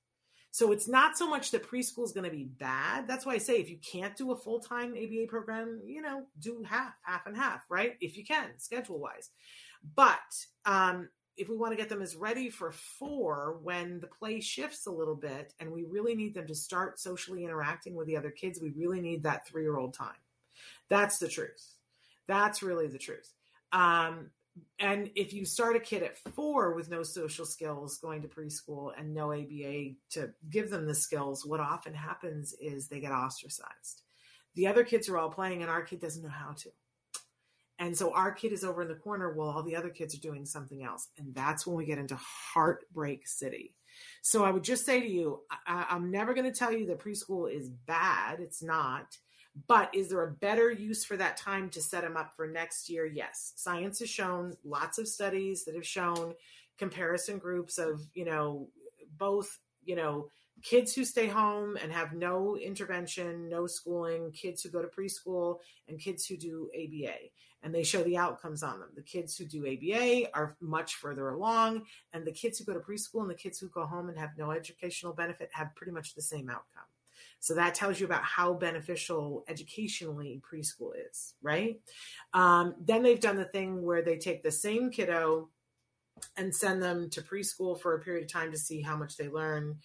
[0.52, 3.08] So it's not so much that preschool is going to be bad.
[3.08, 6.24] That's why I say if you can't do a full time ABA program, you know,
[6.40, 7.96] do half, half and half, right?
[8.02, 9.30] If you can, schedule wise.
[9.96, 10.18] But
[10.66, 14.86] um, if we want to get them as ready for four when the play shifts
[14.86, 18.30] a little bit and we really need them to start socially interacting with the other
[18.30, 20.20] kids, we really need that three year old time.
[20.90, 21.76] That's the truth.
[22.28, 23.34] That's really the truth.
[23.72, 24.32] Um,
[24.80, 28.92] and if you start a kid at four with no social skills going to preschool
[28.98, 34.02] and no ABA to give them the skills, what often happens is they get ostracized.
[34.56, 36.70] The other kids are all playing, and our kid doesn't know how to.
[37.80, 40.20] And so our kid is over in the corner while all the other kids are
[40.20, 41.08] doing something else.
[41.18, 43.74] And that's when we get into heartbreak city.
[44.22, 47.00] So I would just say to you, I, am never going to tell you that
[47.00, 48.42] preschool is bad.
[48.42, 49.18] It's not.
[49.68, 52.90] But is there a better use for that time to set them up for next
[52.90, 53.06] year?
[53.06, 53.54] Yes.
[53.56, 56.34] Science has shown lots of studies that have shown
[56.78, 58.70] comparison groups of, you know,
[59.18, 60.28] both, you know,
[60.62, 65.60] kids who stay home and have no intervention, no schooling, kids who go to preschool,
[65.88, 67.16] and kids who do ABA.
[67.62, 68.90] And they show the outcomes on them.
[68.96, 71.84] The kids who do ABA are much further along,
[72.14, 74.38] and the kids who go to preschool and the kids who go home and have
[74.38, 76.86] no educational benefit have pretty much the same outcome.
[77.42, 81.80] So that tells you about how beneficial educationally preschool is, right?
[82.34, 85.50] Um, then they've done the thing where they take the same kiddo
[86.36, 89.30] and send them to preschool for a period of time to see how much they
[89.30, 89.78] learn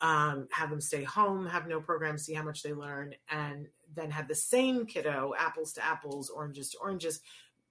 [0.00, 4.10] um, have them stay home, have no program, see how much they learn, and then
[4.10, 7.20] have the same kiddo, apples to apples, oranges to oranges,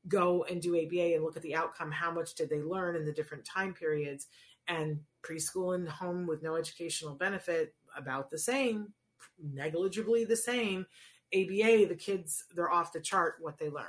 [0.08, 1.92] go and do ABA and look at the outcome.
[1.92, 4.28] How much did they learn in the different time periods?
[4.68, 8.94] And preschool and home with no educational benefit, about the same,
[9.42, 10.86] negligibly the same.
[11.34, 13.86] ABA, the kids, they're off the chart what they learn.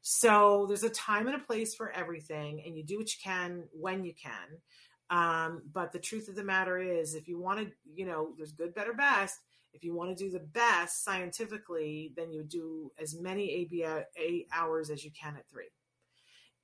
[0.00, 3.64] So there's a time and a place for everything, and you do what you can
[3.72, 4.58] when you can.
[5.12, 8.52] Um, but the truth of the matter is, if you want to, you know, there's
[8.52, 9.38] good, better, best.
[9.74, 14.04] If you want to do the best scientifically, then you do as many ABA
[14.54, 15.68] hours as you can at three.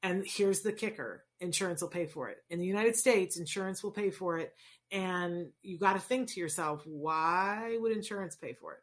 [0.02, 2.38] And here's the kicker insurance will pay for it.
[2.48, 4.54] In the United States, insurance will pay for it.
[4.90, 8.80] And you got to think to yourself, why would insurance pay for it?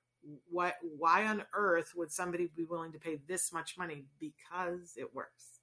[0.50, 4.06] What, why on earth would somebody be willing to pay this much money?
[4.20, 5.55] Because it works.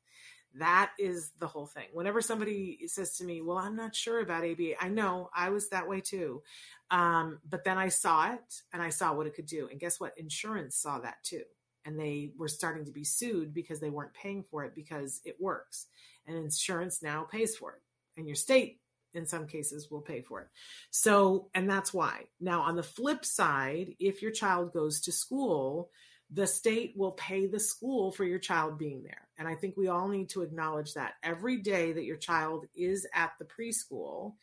[0.58, 1.86] That is the whole thing.
[1.92, 5.68] Whenever somebody says to me, Well, I'm not sure about ABA, I know I was
[5.70, 6.42] that way too.
[6.90, 9.68] Um, but then I saw it and I saw what it could do.
[9.70, 10.12] And guess what?
[10.18, 11.44] Insurance saw that too.
[11.84, 15.36] And they were starting to be sued because they weren't paying for it because it
[15.40, 15.86] works.
[16.26, 17.82] And insurance now pays for it.
[18.16, 18.80] And your state,
[19.14, 20.48] in some cases, will pay for it.
[20.90, 22.26] So, and that's why.
[22.40, 25.90] Now, on the flip side, if your child goes to school,
[26.30, 29.28] the state will pay the school for your child being there.
[29.42, 33.08] And I think we all need to acknowledge that every day that your child is
[33.12, 34.34] at the preschool,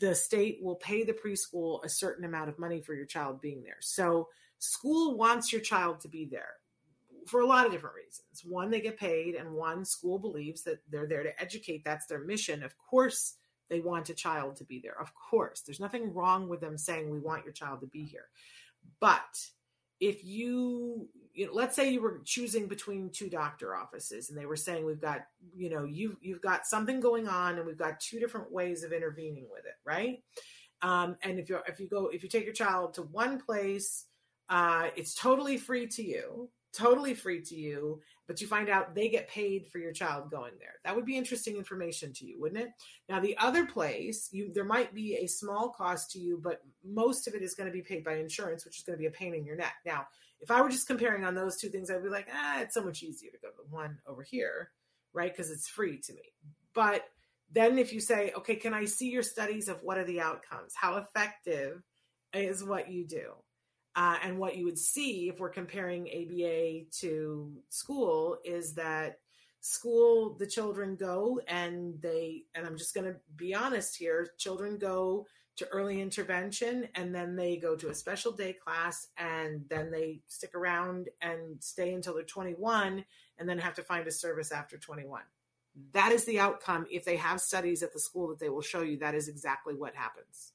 [0.00, 3.62] the state will pay the preschool a certain amount of money for your child being
[3.62, 3.76] there.
[3.78, 4.26] So
[4.58, 6.54] school wants your child to be there
[7.28, 8.42] for a lot of different reasons.
[8.44, 11.84] One, they get paid, and one, school believes that they're there to educate.
[11.84, 12.64] That's their mission.
[12.64, 13.34] Of course,
[13.68, 15.00] they want a child to be there.
[15.00, 18.26] Of course, there's nothing wrong with them saying, We want your child to be here.
[18.98, 19.46] But
[20.00, 24.46] if you, you know, let's say you were choosing between two doctor offices and they
[24.46, 28.00] were saying we've got you know you've you've got something going on and we've got
[28.00, 30.22] two different ways of intervening with it right
[30.82, 34.06] um, and if you if you go if you take your child to one place
[34.48, 39.08] uh, it's totally free to you totally free to you, but you find out they
[39.08, 40.74] get paid for your child going there.
[40.84, 42.68] That would be interesting information to you, wouldn't it?
[43.08, 47.26] Now, the other place, you there might be a small cost to you, but most
[47.26, 49.10] of it is going to be paid by insurance, which is going to be a
[49.10, 49.74] pain in your neck.
[49.86, 50.06] Now,
[50.46, 52.84] if I were just comparing on those two things, I'd be like, ah, it's so
[52.84, 54.70] much easier to go to the one over here,
[55.12, 55.32] right?
[55.32, 56.22] Because it's free to me.
[56.72, 57.02] But
[57.50, 60.72] then if you say, okay, can I see your studies of what are the outcomes?
[60.76, 61.82] How effective
[62.32, 63.32] is what you do?
[63.96, 69.18] Uh, and what you would see if we're comparing ABA to school is that
[69.62, 74.78] school, the children go and they, and I'm just going to be honest here, children
[74.78, 75.26] go
[75.56, 80.20] to early intervention and then they go to a special day class and then they
[80.26, 83.04] stick around and stay until they're 21
[83.38, 85.22] and then have to find a service after 21.
[85.92, 86.86] That is the outcome.
[86.90, 89.74] If they have studies at the school that they will show you, that is exactly
[89.74, 90.52] what happens.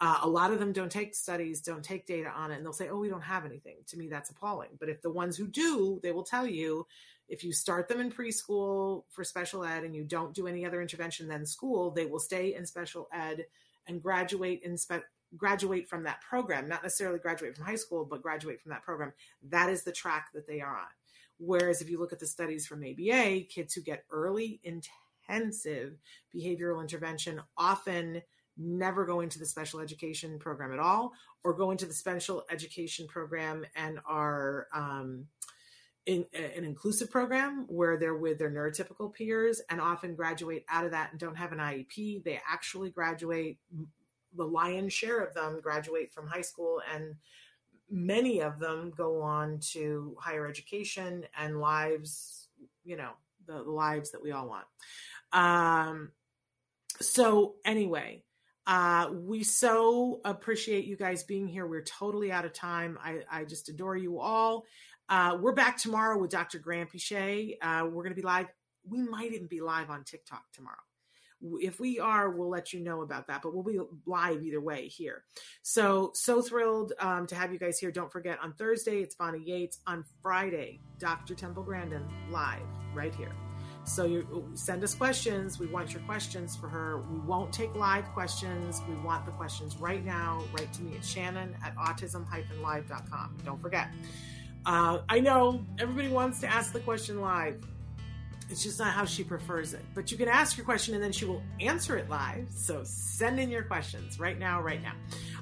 [0.00, 2.72] Uh, a lot of them don't take studies, don't take data on it, and they'll
[2.72, 3.76] say, oh, we don't have anything.
[3.86, 4.70] To me, that's appalling.
[4.80, 6.86] But if the ones who do, they will tell you
[7.28, 10.82] if you start them in preschool for special ed and you don't do any other
[10.82, 13.46] intervention than school, they will stay in special ed
[13.86, 15.04] and graduate in spe-
[15.36, 19.12] graduate from that program, not necessarily graduate from high school, but graduate from that program.
[19.48, 20.92] That is the track that they are on.
[21.38, 25.98] Whereas if you look at the studies from ABA, kids who get early intensive
[26.34, 28.22] behavioral intervention often
[28.56, 31.12] never go into the special education program at all,
[31.42, 35.26] or go into the special education program and are um,
[36.06, 40.90] in an inclusive program where they're with their neurotypical peers and often graduate out of
[40.90, 42.24] that and don't have an IEP.
[42.24, 43.58] They actually graduate,
[44.36, 47.14] the lion's share of them graduate from high school, and
[47.88, 52.48] many of them go on to higher education and lives,
[52.84, 53.12] you know,
[53.46, 54.66] the, the lives that we all want.
[55.32, 56.10] Um,
[57.00, 58.24] so, anyway,
[58.66, 61.66] uh, we so appreciate you guys being here.
[61.66, 62.98] We're totally out of time.
[63.02, 64.64] I, I just adore you all.
[65.08, 66.58] Uh, we're back tomorrow with Dr.
[66.58, 67.58] Grant Pichet.
[67.60, 68.46] Uh, we're going to be live.
[68.88, 70.76] We might even be live on TikTok tomorrow.
[71.60, 74.86] If we are, we'll let you know about that, but we'll be live either way
[74.86, 75.24] here.
[75.62, 77.90] So, so thrilled um, to have you guys here.
[77.90, 79.80] Don't forget, on Thursday, it's Bonnie Yates.
[79.88, 81.34] On Friday, Dr.
[81.34, 82.60] Temple Grandin live
[82.94, 83.32] right here.
[83.84, 85.58] So you send us questions.
[85.58, 87.02] We want your questions for her.
[87.10, 88.80] We won't take live questions.
[88.88, 90.44] We want the questions right now.
[90.52, 93.38] Write to me at Shannon at autism-live.com.
[93.44, 93.88] Don't forget.
[94.64, 97.62] Uh, I know everybody wants to ask the question live.
[98.50, 99.82] It's just not how she prefers it.
[99.94, 102.46] But you can ask your question and then she will answer it live.
[102.50, 104.92] So send in your questions right now, right now.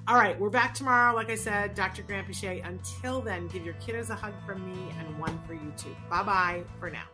[0.07, 1.14] All right, we're back tomorrow.
[1.14, 2.03] Like I said, Dr.
[2.03, 5.95] Grant Until then, give your kiddos a hug from me and one for you too.
[6.09, 7.05] Bye bye for now.